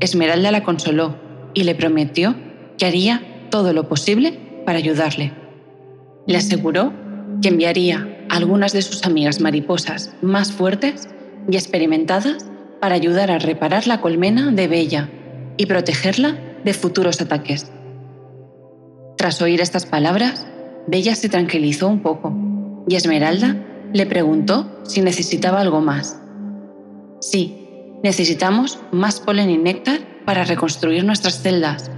Esmeralda 0.00 0.50
la 0.50 0.62
consoló 0.62 1.16
y 1.54 1.64
le 1.64 1.74
prometió 1.74 2.34
que 2.76 2.86
haría 2.86 3.22
todo 3.50 3.72
lo 3.72 3.88
posible 3.88 4.38
para 4.66 4.78
ayudarle. 4.78 5.32
Le 6.26 6.36
aseguró 6.36 6.92
que 7.40 7.48
enviaría 7.48 8.08
a 8.28 8.36
algunas 8.36 8.72
de 8.72 8.82
sus 8.82 9.04
amigas 9.04 9.40
mariposas 9.40 10.14
más 10.22 10.52
fuertes 10.52 11.08
y 11.48 11.56
experimentadas 11.56 12.46
para 12.80 12.94
ayudar 12.94 13.30
a 13.30 13.38
reparar 13.38 13.86
la 13.86 14.00
colmena 14.00 14.50
de 14.50 14.68
Bella 14.68 15.08
y 15.56 15.66
protegerla 15.66 16.36
de 16.64 16.74
futuros 16.74 17.20
ataques. 17.20 17.70
Tras 19.16 19.40
oír 19.42 19.60
estas 19.60 19.86
palabras, 19.86 20.46
Bella 20.86 21.14
se 21.14 21.28
tranquilizó 21.28 21.88
un 21.88 22.00
poco 22.00 22.34
y 22.88 22.96
Esmeralda 22.96 23.56
le 23.92 24.06
preguntó 24.06 24.68
si 24.82 25.00
necesitaba 25.00 25.60
algo 25.60 25.80
más. 25.80 26.20
Sí, 27.20 27.98
necesitamos 28.02 28.80
más 28.92 29.20
polen 29.20 29.50
y 29.50 29.56
néctar 29.56 30.00
para 30.26 30.44
reconstruir 30.44 31.04
nuestras 31.04 31.40
celdas, 31.40 31.90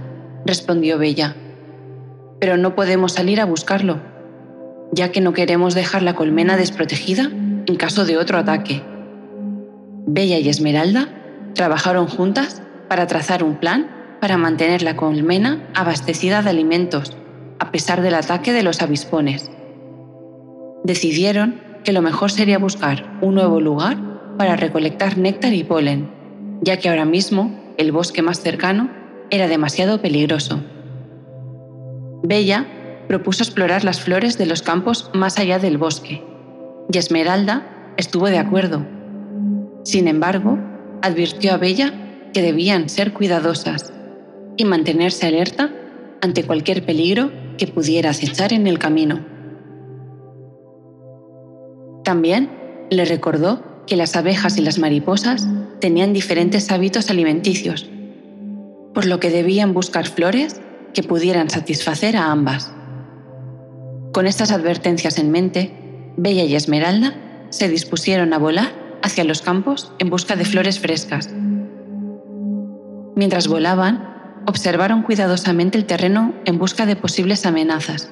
respondió 0.45 0.97
Bella. 0.97 1.35
Pero 2.39 2.55
no 2.55 2.75
podemos 2.75 3.13
salir 3.13 3.41
a 3.41 3.45
buscarlo, 3.45 3.99
ya 4.91 5.11
que 5.11 5.21
no 5.21 5.33
queremos 5.33 5.73
dejar 5.73 6.03
la 6.03 6.15
colmena 6.15 6.55
desprotegida 6.55 7.23
en 7.23 7.75
caso 7.75 8.05
de 8.05 8.17
otro 8.17 8.37
ataque. 8.37 8.81
Bella 10.05 10.37
y 10.37 10.47
Esmeralda 10.47 11.09
trabajaron 11.53 12.07
juntas 12.07 12.61
para 12.87 13.07
trazar 13.07 13.43
un 13.43 13.55
plan 13.55 13.97
para 14.19 14.37
mantener 14.37 14.81
la 14.81 14.95
colmena 14.95 15.67
abastecida 15.75 16.41
de 16.41 16.49
alimentos, 16.49 17.15
a 17.59 17.71
pesar 17.71 18.01
del 18.01 18.15
ataque 18.15 18.53
de 18.53 18.63
los 18.63 18.81
avispones. 18.81 19.51
Decidieron 20.83 21.61
que 21.83 21.93
lo 21.93 22.01
mejor 22.01 22.31
sería 22.31 22.57
buscar 22.57 23.17
un 23.21 23.35
nuevo 23.35 23.59
lugar 23.59 23.97
para 24.37 24.55
recolectar 24.55 25.17
néctar 25.17 25.53
y 25.53 25.63
polen, 25.63 26.09
ya 26.61 26.77
que 26.77 26.89
ahora 26.89 27.05
mismo 27.05 27.51
el 27.77 27.91
bosque 27.91 28.21
más 28.21 28.41
cercano 28.41 28.89
era 29.29 29.47
demasiado 29.47 30.01
peligroso. 30.01 30.61
Bella 32.23 32.65
propuso 33.07 33.43
explorar 33.43 33.83
las 33.83 34.01
flores 34.01 34.37
de 34.37 34.45
los 34.45 34.61
campos 34.61 35.09
más 35.13 35.37
allá 35.37 35.59
del 35.59 35.77
bosque, 35.77 36.23
y 36.91 36.97
Esmeralda 36.97 37.93
estuvo 37.97 38.27
de 38.27 38.37
acuerdo. 38.37 38.85
Sin 39.83 40.07
embargo, 40.07 40.57
advirtió 41.01 41.53
a 41.53 41.57
Bella 41.57 41.93
que 42.33 42.41
debían 42.41 42.89
ser 42.89 43.13
cuidadosas 43.13 43.93
y 44.57 44.65
mantenerse 44.65 45.27
alerta 45.27 45.71
ante 46.21 46.43
cualquier 46.43 46.85
peligro 46.85 47.31
que 47.57 47.67
pudiera 47.67 48.09
acechar 48.09 48.53
en 48.53 48.67
el 48.67 48.79
camino. 48.79 49.25
También 52.03 52.49
le 52.89 53.05
recordó 53.05 53.83
que 53.85 53.95
las 53.95 54.15
abejas 54.15 54.57
y 54.57 54.61
las 54.61 54.79
mariposas 54.79 55.47
tenían 55.79 56.13
diferentes 56.13 56.71
hábitos 56.71 57.09
alimenticios, 57.09 57.89
por 58.93 59.05
lo 59.05 59.19
que 59.19 59.29
debían 59.29 59.73
buscar 59.73 60.07
flores 60.07 60.61
que 60.93 61.03
pudieran 61.03 61.49
satisfacer 61.49 62.17
a 62.17 62.31
ambas. 62.31 62.71
Con 64.13 64.25
estas 64.25 64.51
advertencias 64.51 65.19
en 65.19 65.31
mente, 65.31 65.71
Bella 66.17 66.43
y 66.43 66.55
Esmeralda 66.55 67.13
se 67.49 67.69
dispusieron 67.69 68.33
a 68.33 68.39
volar 68.39 68.71
hacia 69.03 69.23
los 69.23 69.41
campos 69.41 69.91
en 69.99 70.09
busca 70.09 70.35
de 70.35 70.45
flores 70.45 70.79
frescas. 70.79 71.29
Mientras 73.17 73.47
volaban, 73.47 74.43
observaron 74.45 75.01
cuidadosamente 75.01 75.75
el 75.75 75.85
terreno 75.85 76.35
en 76.45 76.59
busca 76.59 76.85
de 76.85 76.95
posibles 76.95 77.47
amenazas 77.47 78.11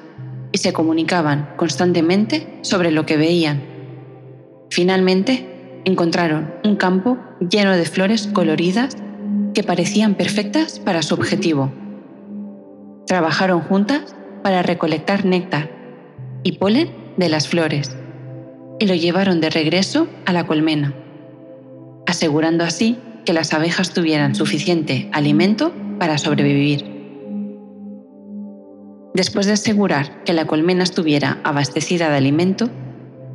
y 0.52 0.58
se 0.58 0.74
comunicaban 0.74 1.52
constantemente 1.58 2.58
sobre 2.64 2.90
lo 2.90 3.06
que 3.06 3.16
veían. 3.16 3.62
Finalmente, 4.72 5.82
encontraron 5.86 6.56
un 6.64 6.76
campo 6.76 7.20
lleno 7.40 7.74
de 7.78 7.86
flores 7.86 8.26
coloridas 8.34 8.98
que 9.54 9.62
parecían 9.62 10.16
perfectas 10.16 10.80
para 10.80 11.04
su 11.04 11.14
objetivo. 11.14 11.72
Trabajaron 13.06 13.62
juntas 13.62 14.16
para 14.42 14.64
recolectar 14.64 15.24
néctar 15.24 15.70
y 16.42 16.54
polen 16.54 16.90
de 17.16 17.30
las 17.30 17.48
flores 17.48 17.96
y 18.80 18.88
lo 18.88 18.96
llevaron 18.96 19.40
de 19.40 19.52
regreso 19.52 20.08
a 20.26 20.34
la 20.34 20.48
colmena, 20.48 20.96
asegurando 22.08 22.64
así 22.64 22.98
que 23.26 23.34
las 23.34 23.54
abejas 23.54 23.92
tuvieran 23.92 24.36
suficiente 24.36 25.10
alimento 25.12 25.74
para 26.00 26.18
sobrevivir. 26.18 26.96
Después 29.14 29.46
de 29.46 29.54
asegurar 29.54 30.24
que 30.24 30.34
la 30.34 30.46
colmena 30.46 30.84
estuviera 30.84 31.40
abastecida 31.44 32.10
de 32.10 32.18
alimento, 32.18 32.70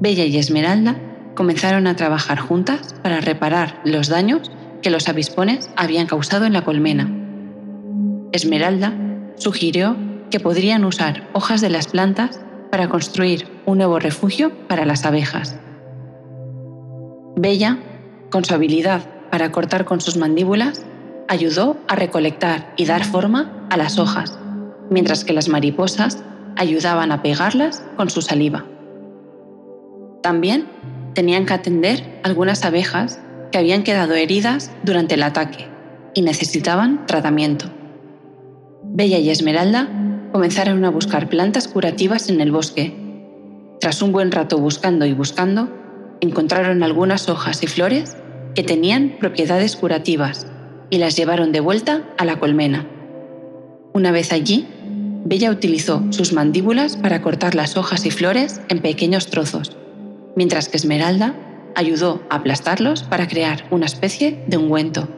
Bella 0.01 0.25
y 0.25 0.37
Esmeralda 0.37 0.97
comenzaron 1.35 1.87
a 1.87 1.97
trabajar 1.97 2.39
juntas 2.39 2.95
para 3.03 3.21
reparar 3.21 3.81
los 3.85 4.09
daños 4.09 4.51
que 4.83 4.91
los 4.91 5.09
avispones 5.09 5.71
habían 5.77 6.07
causado 6.07 6.45
en 6.45 6.53
la 6.53 6.65
colmena. 6.65 7.11
Esmeralda 8.33 8.95
sugirió 9.37 9.97
que 10.31 10.41
podrían 10.41 10.85
usar 10.85 11.29
hojas 11.33 11.61
de 11.61 11.71
las 11.71 11.89
plantas 11.89 12.41
para 12.71 12.89
construir 12.89 13.49
un 13.67 13.79
nuevo 13.79 13.99
refugio 13.99 14.53
para 14.69 14.85
las 14.85 15.05
abejas. 15.05 15.59
Bella, 17.37 17.79
con 18.31 18.45
su 18.45 18.55
habilidad 18.55 19.20
para 19.31 19.53
cortar 19.53 19.85
con 19.85 20.01
sus 20.01 20.17
mandíbulas, 20.17 20.85
ayudó 21.29 21.77
a 21.89 21.95
recolectar 21.95 22.75
y 22.77 22.87
dar 22.87 23.05
forma 23.05 23.67
a 23.71 23.77
las 23.77 23.99
hojas, 23.99 24.39
mientras 24.91 25.25
que 25.25 25.33
las 25.33 25.49
mariposas 25.49 26.23
ayudaban 26.57 27.13
a 27.13 27.23
pegarlas 27.23 27.85
con 27.97 28.11
su 28.11 28.23
saliva. 28.23 28.65
También 30.23 30.67
tenían 31.15 31.47
que 31.47 31.55
atender 31.55 32.21
algunas 32.25 32.65
abejas 32.65 33.21
que 33.53 33.59
habían 33.59 33.83
quedado 33.83 34.15
heridas 34.15 34.71
durante 34.83 35.15
el 35.15 35.23
ataque 35.23 35.69
y 36.15 36.23
necesitaban 36.23 37.07
tratamiento. 37.07 37.67
Bella 38.83 39.19
y 39.19 39.31
Esmeralda 39.31 39.89
comenzaron 40.33 40.85
a 40.85 40.91
buscar 40.91 41.29
plantas 41.29 41.69
curativas 41.69 42.29
en 42.29 42.41
el 42.41 42.53
bosque. 42.53 42.95
Tras 43.81 44.03
un 44.03 44.13
buen 44.13 44.31
rato 44.31 44.59
buscando 44.59 45.07
y 45.07 45.13
buscando, 45.13 45.69
encontraron 46.21 46.83
algunas 46.83 47.29
hojas 47.29 47.63
y 47.63 47.67
flores 47.67 48.17
que 48.55 48.63
tenían 48.63 49.17
propiedades 49.19 49.77
curativas 49.77 50.47
y 50.91 50.99
las 50.99 51.17
llevaron 51.17 51.53
de 51.53 51.61
vuelta 51.61 52.03
a 52.19 52.25
la 52.25 52.39
colmena. 52.39 52.87
Una 53.93 54.11
vez 54.11 54.33
allí, 54.33 54.67
Bella 55.25 55.51
utilizó 55.51 56.03
sus 56.11 56.33
mandíbulas 56.33 56.97
para 56.97 57.23
cortar 57.23 57.55
las 57.55 57.77
hojas 57.77 58.07
y 58.07 58.11
flores 58.11 58.61
en 58.69 58.81
pequeños 58.81 59.27
trozos, 59.27 59.77
mientras 60.35 60.69
que 60.69 60.77
Esmeralda 60.77 61.35
ayudó 61.75 62.23
a 62.31 62.37
aplastarlos 62.37 63.03
para 63.03 63.29
crear 63.29 63.65
una 63.71 63.87
especie 63.87 64.43
de 64.47 64.57
ungüento. 64.57 65.09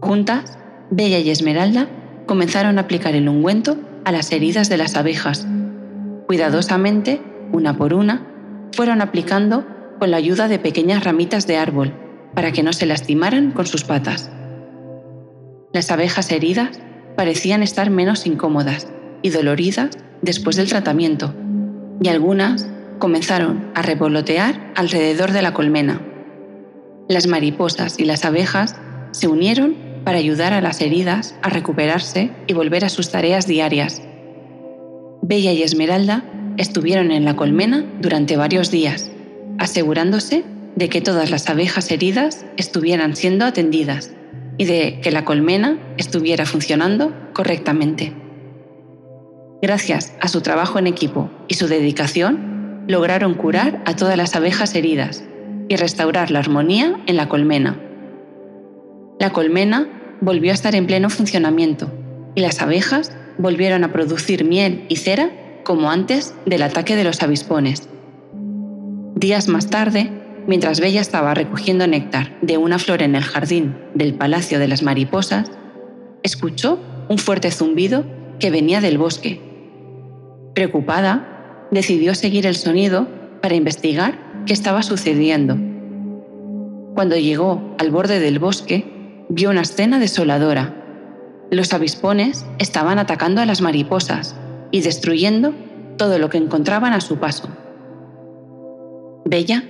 Juntas, 0.00 0.58
Bella 0.90 1.18
y 1.18 1.30
Esmeralda 1.30 1.88
comenzaron 2.26 2.78
a 2.78 2.82
aplicar 2.82 3.14
el 3.14 3.28
ungüento 3.28 3.76
a 4.04 4.12
las 4.12 4.32
heridas 4.32 4.68
de 4.68 4.76
las 4.76 4.96
abejas. 4.96 5.46
Cuidadosamente, 6.26 7.20
una 7.52 7.76
por 7.76 7.92
una, 7.92 8.26
fueron 8.72 9.02
aplicando 9.02 9.66
con 10.00 10.10
la 10.10 10.16
ayuda 10.16 10.48
de 10.48 10.58
pequeñas 10.58 11.04
ramitas 11.04 11.46
de 11.46 11.58
árbol 11.58 11.92
para 12.34 12.50
que 12.50 12.62
no 12.64 12.72
se 12.72 12.86
lastimaran 12.86 13.52
con 13.52 13.66
sus 13.66 13.84
patas. 13.84 14.30
Las 15.72 15.92
abejas 15.92 16.32
heridas 16.32 16.80
parecían 17.16 17.62
estar 17.62 17.90
menos 17.90 18.26
incómodas 18.26 18.88
y 19.22 19.30
doloridas 19.30 19.90
después 20.22 20.56
del 20.56 20.68
tratamiento, 20.68 21.34
y 22.02 22.08
algunas 22.08 22.68
comenzaron 22.98 23.70
a 23.74 23.82
revolotear 23.82 24.72
alrededor 24.74 25.32
de 25.32 25.42
la 25.42 25.52
colmena. 25.52 26.00
Las 27.08 27.26
mariposas 27.26 27.98
y 27.98 28.04
las 28.04 28.24
abejas 28.24 28.76
se 29.10 29.28
unieron 29.28 29.76
para 30.04 30.18
ayudar 30.18 30.54
a 30.54 30.60
las 30.60 30.80
heridas 30.80 31.34
a 31.42 31.50
recuperarse 31.50 32.30
y 32.46 32.54
volver 32.54 32.84
a 32.84 32.88
sus 32.88 33.10
tareas 33.10 33.46
diarias. 33.46 34.02
Bella 35.22 35.52
y 35.52 35.62
Esmeralda 35.62 36.24
estuvieron 36.56 37.10
en 37.10 37.24
la 37.24 37.36
colmena 37.36 37.84
durante 38.00 38.36
varios 38.36 38.70
días, 38.70 39.09
asegurándose 39.60 40.42
de 40.74 40.88
que 40.88 41.02
todas 41.02 41.30
las 41.30 41.48
abejas 41.50 41.92
heridas 41.92 42.46
estuvieran 42.56 43.14
siendo 43.14 43.44
atendidas 43.44 44.10
y 44.56 44.64
de 44.64 45.00
que 45.02 45.10
la 45.10 45.24
colmena 45.24 45.78
estuviera 45.98 46.46
funcionando 46.46 47.12
correctamente. 47.34 48.14
Gracias 49.60 50.14
a 50.20 50.28
su 50.28 50.40
trabajo 50.40 50.78
en 50.78 50.86
equipo 50.86 51.30
y 51.46 51.54
su 51.54 51.68
dedicación, 51.68 52.84
lograron 52.88 53.34
curar 53.34 53.82
a 53.84 53.94
todas 53.94 54.16
las 54.16 54.34
abejas 54.34 54.74
heridas 54.74 55.22
y 55.68 55.76
restaurar 55.76 56.30
la 56.30 56.38
armonía 56.38 56.98
en 57.06 57.16
la 57.16 57.28
colmena. 57.28 57.78
La 59.18 59.30
colmena 59.30 60.16
volvió 60.22 60.52
a 60.52 60.54
estar 60.54 60.74
en 60.74 60.86
pleno 60.86 61.10
funcionamiento 61.10 61.92
y 62.34 62.40
las 62.40 62.62
abejas 62.62 63.12
volvieron 63.36 63.84
a 63.84 63.92
producir 63.92 64.42
miel 64.44 64.86
y 64.88 64.96
cera 64.96 65.30
como 65.64 65.90
antes 65.90 66.34
del 66.46 66.62
ataque 66.62 66.96
de 66.96 67.04
los 67.04 67.22
avispones. 67.22 67.90
Días 69.20 69.48
más 69.48 69.66
tarde, 69.66 70.10
mientras 70.46 70.80
Bella 70.80 71.02
estaba 71.02 71.34
recogiendo 71.34 71.86
néctar 71.86 72.40
de 72.40 72.56
una 72.56 72.78
flor 72.78 73.02
en 73.02 73.14
el 73.14 73.22
jardín 73.22 73.76
del 73.92 74.14
Palacio 74.14 74.58
de 74.58 74.66
las 74.66 74.82
Mariposas, 74.82 75.50
escuchó 76.22 76.78
un 77.10 77.18
fuerte 77.18 77.50
zumbido 77.50 78.06
que 78.38 78.50
venía 78.50 78.80
del 78.80 78.96
bosque. 78.96 79.38
Preocupada, 80.54 81.66
decidió 81.70 82.14
seguir 82.14 82.46
el 82.46 82.56
sonido 82.56 83.08
para 83.42 83.56
investigar 83.56 84.18
qué 84.46 84.54
estaba 84.54 84.82
sucediendo. 84.82 85.58
Cuando 86.94 87.16
llegó 87.16 87.76
al 87.78 87.90
borde 87.90 88.20
del 88.20 88.38
bosque, 88.38 89.26
vio 89.28 89.50
una 89.50 89.60
escena 89.60 89.98
desoladora. 89.98 90.74
Los 91.50 91.74
avispones 91.74 92.46
estaban 92.58 92.98
atacando 92.98 93.42
a 93.42 93.46
las 93.46 93.60
mariposas 93.60 94.34
y 94.70 94.80
destruyendo 94.80 95.52
todo 95.98 96.18
lo 96.18 96.30
que 96.30 96.38
encontraban 96.38 96.94
a 96.94 97.02
su 97.02 97.18
paso. 97.18 97.50
Bella 99.30 99.62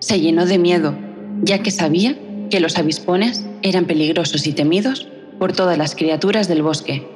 se 0.00 0.20
llenó 0.20 0.44
de 0.44 0.58
miedo, 0.58 0.96
ya 1.42 1.60
que 1.60 1.70
sabía 1.70 2.18
que 2.50 2.58
los 2.58 2.76
avispones 2.78 3.46
eran 3.62 3.84
peligrosos 3.84 4.44
y 4.48 4.52
temidos 4.52 5.08
por 5.38 5.52
todas 5.52 5.78
las 5.78 5.94
criaturas 5.94 6.48
del 6.48 6.64
bosque. 6.64 7.06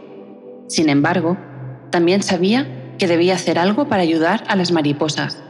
Sin 0.69 0.91
embargo, 0.91 1.37
también 1.91 2.23
sabía 2.23 2.95
que 2.99 3.09
debía 3.09 3.35
hacer 3.35 3.59
algo 3.59 3.89
para 3.89 4.03
ayudar 4.03 4.45
a 4.47 4.55
las 4.55 4.71
mariposas. 4.71 5.43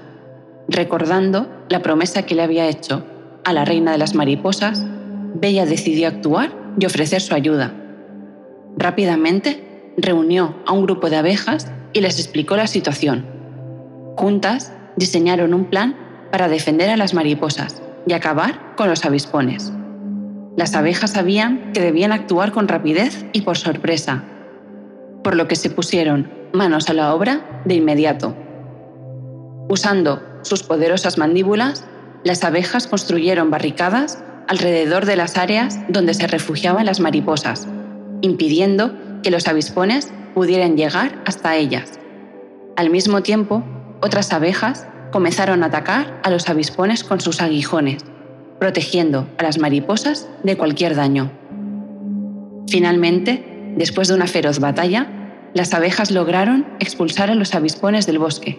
Recordando 0.68 1.50
la 1.68 1.82
promesa 1.82 2.22
que 2.22 2.34
le 2.34 2.44
había 2.44 2.66
hecho 2.66 3.04
a 3.44 3.52
la 3.52 3.66
reina 3.66 3.92
de 3.92 3.98
las 3.98 4.14
mariposas, 4.14 4.86
Bella 5.34 5.66
decidió 5.66 6.08
actuar 6.08 6.50
y 6.80 6.86
ofrecer 6.86 7.20
su 7.20 7.34
ayuda. 7.34 7.74
Rápidamente 8.78 9.92
reunió 9.98 10.56
a 10.64 10.72
un 10.72 10.84
grupo 10.84 11.10
de 11.10 11.16
abejas 11.16 11.70
y 11.92 12.00
les 12.00 12.18
explicó 12.18 12.56
la 12.56 12.68
situación. 12.68 13.26
Juntas 14.16 14.72
diseñaron 14.96 15.52
un 15.52 15.66
plan 15.66 16.07
para 16.30 16.48
defender 16.48 16.90
a 16.90 16.96
las 16.96 17.14
mariposas 17.14 17.82
y 18.06 18.12
acabar 18.12 18.74
con 18.76 18.88
los 18.88 19.04
avispones. 19.04 19.72
las 20.56 20.74
abejas 20.74 21.12
sabían 21.12 21.72
que 21.72 21.80
debían 21.80 22.10
actuar 22.10 22.50
con 22.50 22.66
rapidez 22.66 23.24
y 23.32 23.42
por 23.42 23.56
sorpresa, 23.56 24.24
por 25.22 25.36
lo 25.36 25.46
que 25.46 25.54
se 25.54 25.70
pusieron 25.70 26.32
manos 26.52 26.88
a 26.90 26.94
la 26.94 27.14
obra 27.14 27.62
de 27.64 27.74
inmediato. 27.74 28.34
Usando 29.68 30.20
sus 30.42 30.64
poderosas 30.64 31.16
mandíbulas, 31.16 31.84
las 32.24 32.42
abejas 32.42 32.88
construyeron 32.88 33.50
barricadas 33.50 34.22
alrededor 34.48 35.06
de 35.06 35.14
las 35.14 35.36
áreas 35.36 35.78
donde 35.88 36.14
se 36.14 36.26
refugiaban 36.26 36.86
las 36.86 36.98
mariposas, 36.98 37.68
impidiendo 38.22 38.92
que 39.22 39.30
los 39.30 39.46
avispones 39.46 40.10
pudieran 40.34 40.76
llegar 40.76 41.22
hasta 41.26 41.54
ellas. 41.54 42.00
Al 42.76 42.90
mismo 42.90 43.22
tiempo, 43.22 43.62
otras 44.00 44.32
abejas 44.32 44.86
comenzaron 45.10 45.62
a 45.62 45.66
atacar 45.66 46.20
a 46.22 46.30
los 46.30 46.48
avispones 46.48 47.04
con 47.04 47.20
sus 47.20 47.40
aguijones, 47.40 48.04
protegiendo 48.58 49.28
a 49.38 49.42
las 49.42 49.58
mariposas 49.58 50.28
de 50.42 50.56
cualquier 50.56 50.94
daño. 50.94 51.30
Finalmente, 52.68 53.72
después 53.76 54.08
de 54.08 54.14
una 54.14 54.26
feroz 54.26 54.58
batalla, 54.58 55.06
las 55.54 55.72
abejas 55.72 56.10
lograron 56.10 56.66
expulsar 56.80 57.30
a 57.30 57.34
los 57.34 57.54
avispones 57.54 58.06
del 58.06 58.18
bosque. 58.18 58.58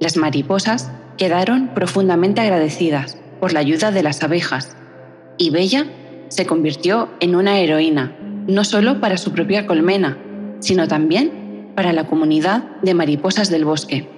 Las 0.00 0.16
mariposas 0.16 0.90
quedaron 1.16 1.68
profundamente 1.74 2.40
agradecidas 2.40 3.18
por 3.40 3.52
la 3.52 3.60
ayuda 3.60 3.90
de 3.90 4.02
las 4.02 4.22
abejas 4.22 4.76
y 5.36 5.50
Bella 5.50 5.86
se 6.28 6.46
convirtió 6.46 7.08
en 7.20 7.34
una 7.34 7.58
heroína, 7.58 8.16
no 8.46 8.64
solo 8.64 9.00
para 9.00 9.16
su 9.16 9.32
propia 9.32 9.66
colmena, 9.66 10.18
sino 10.60 10.88
también 10.88 11.72
para 11.74 11.92
la 11.92 12.06
comunidad 12.06 12.64
de 12.82 12.94
mariposas 12.94 13.50
del 13.50 13.64
bosque. 13.64 14.17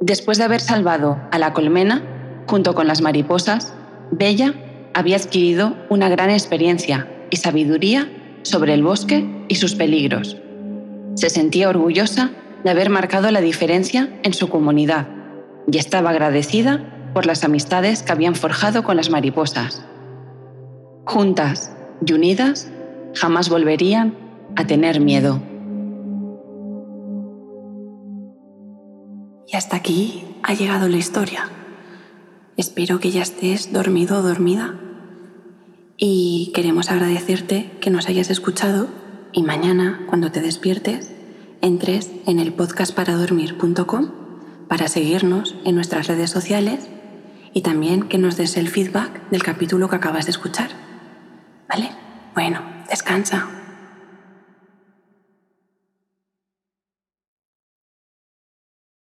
Después 0.00 0.38
de 0.38 0.44
haber 0.44 0.60
salvado 0.60 1.18
a 1.30 1.38
la 1.38 1.52
colmena, 1.52 2.02
junto 2.46 2.74
con 2.74 2.86
las 2.86 3.00
mariposas, 3.00 3.74
Bella 4.10 4.54
había 4.94 5.16
adquirido 5.16 5.74
una 5.88 6.08
gran 6.08 6.30
experiencia 6.30 7.08
y 7.30 7.36
sabiduría 7.36 8.08
sobre 8.42 8.74
el 8.74 8.82
bosque 8.82 9.26
y 9.48 9.54
sus 9.56 9.74
peligros. 9.74 10.36
Se 11.14 11.30
sentía 11.30 11.68
orgullosa 11.68 12.30
de 12.62 12.70
haber 12.70 12.90
marcado 12.90 13.30
la 13.30 13.40
diferencia 13.40 14.10
en 14.22 14.34
su 14.34 14.48
comunidad 14.48 15.08
y 15.70 15.78
estaba 15.78 16.10
agradecida 16.10 17.10
por 17.14 17.26
las 17.26 17.42
amistades 17.42 18.02
que 18.02 18.12
habían 18.12 18.34
forjado 18.34 18.84
con 18.84 18.96
las 18.96 19.10
mariposas. 19.10 19.84
Juntas 21.06 21.74
y 22.04 22.12
unidas, 22.12 22.70
jamás 23.14 23.48
volverían 23.48 24.14
a 24.56 24.66
tener 24.66 25.00
miedo. 25.00 25.40
Y 29.46 29.56
hasta 29.56 29.76
aquí 29.76 30.24
ha 30.42 30.54
llegado 30.54 30.88
la 30.88 30.96
historia. 30.96 31.48
Espero 32.56 32.98
que 32.98 33.10
ya 33.10 33.22
estés 33.22 33.72
dormido 33.72 34.18
o 34.18 34.22
dormida. 34.22 34.74
Y 35.96 36.52
queremos 36.54 36.90
agradecerte 36.90 37.70
que 37.80 37.90
nos 37.90 38.08
hayas 38.08 38.30
escuchado 38.30 38.88
y 39.32 39.42
mañana, 39.42 40.04
cuando 40.08 40.32
te 40.32 40.40
despiertes, 40.40 41.12
entres 41.60 42.10
en 42.26 42.38
el 42.38 42.52
podcastparadormir.com 42.54 44.10
para 44.68 44.88
seguirnos 44.88 45.54
en 45.64 45.74
nuestras 45.74 46.06
redes 46.06 46.30
sociales 46.30 46.88
y 47.52 47.62
también 47.62 48.02
que 48.08 48.18
nos 48.18 48.36
des 48.36 48.56
el 48.56 48.68
feedback 48.68 49.28
del 49.30 49.42
capítulo 49.42 49.88
que 49.88 49.96
acabas 49.96 50.26
de 50.26 50.32
escuchar. 50.32 50.70
¿Vale? 51.68 51.90
Bueno, 52.34 52.60
descansa. 52.90 53.48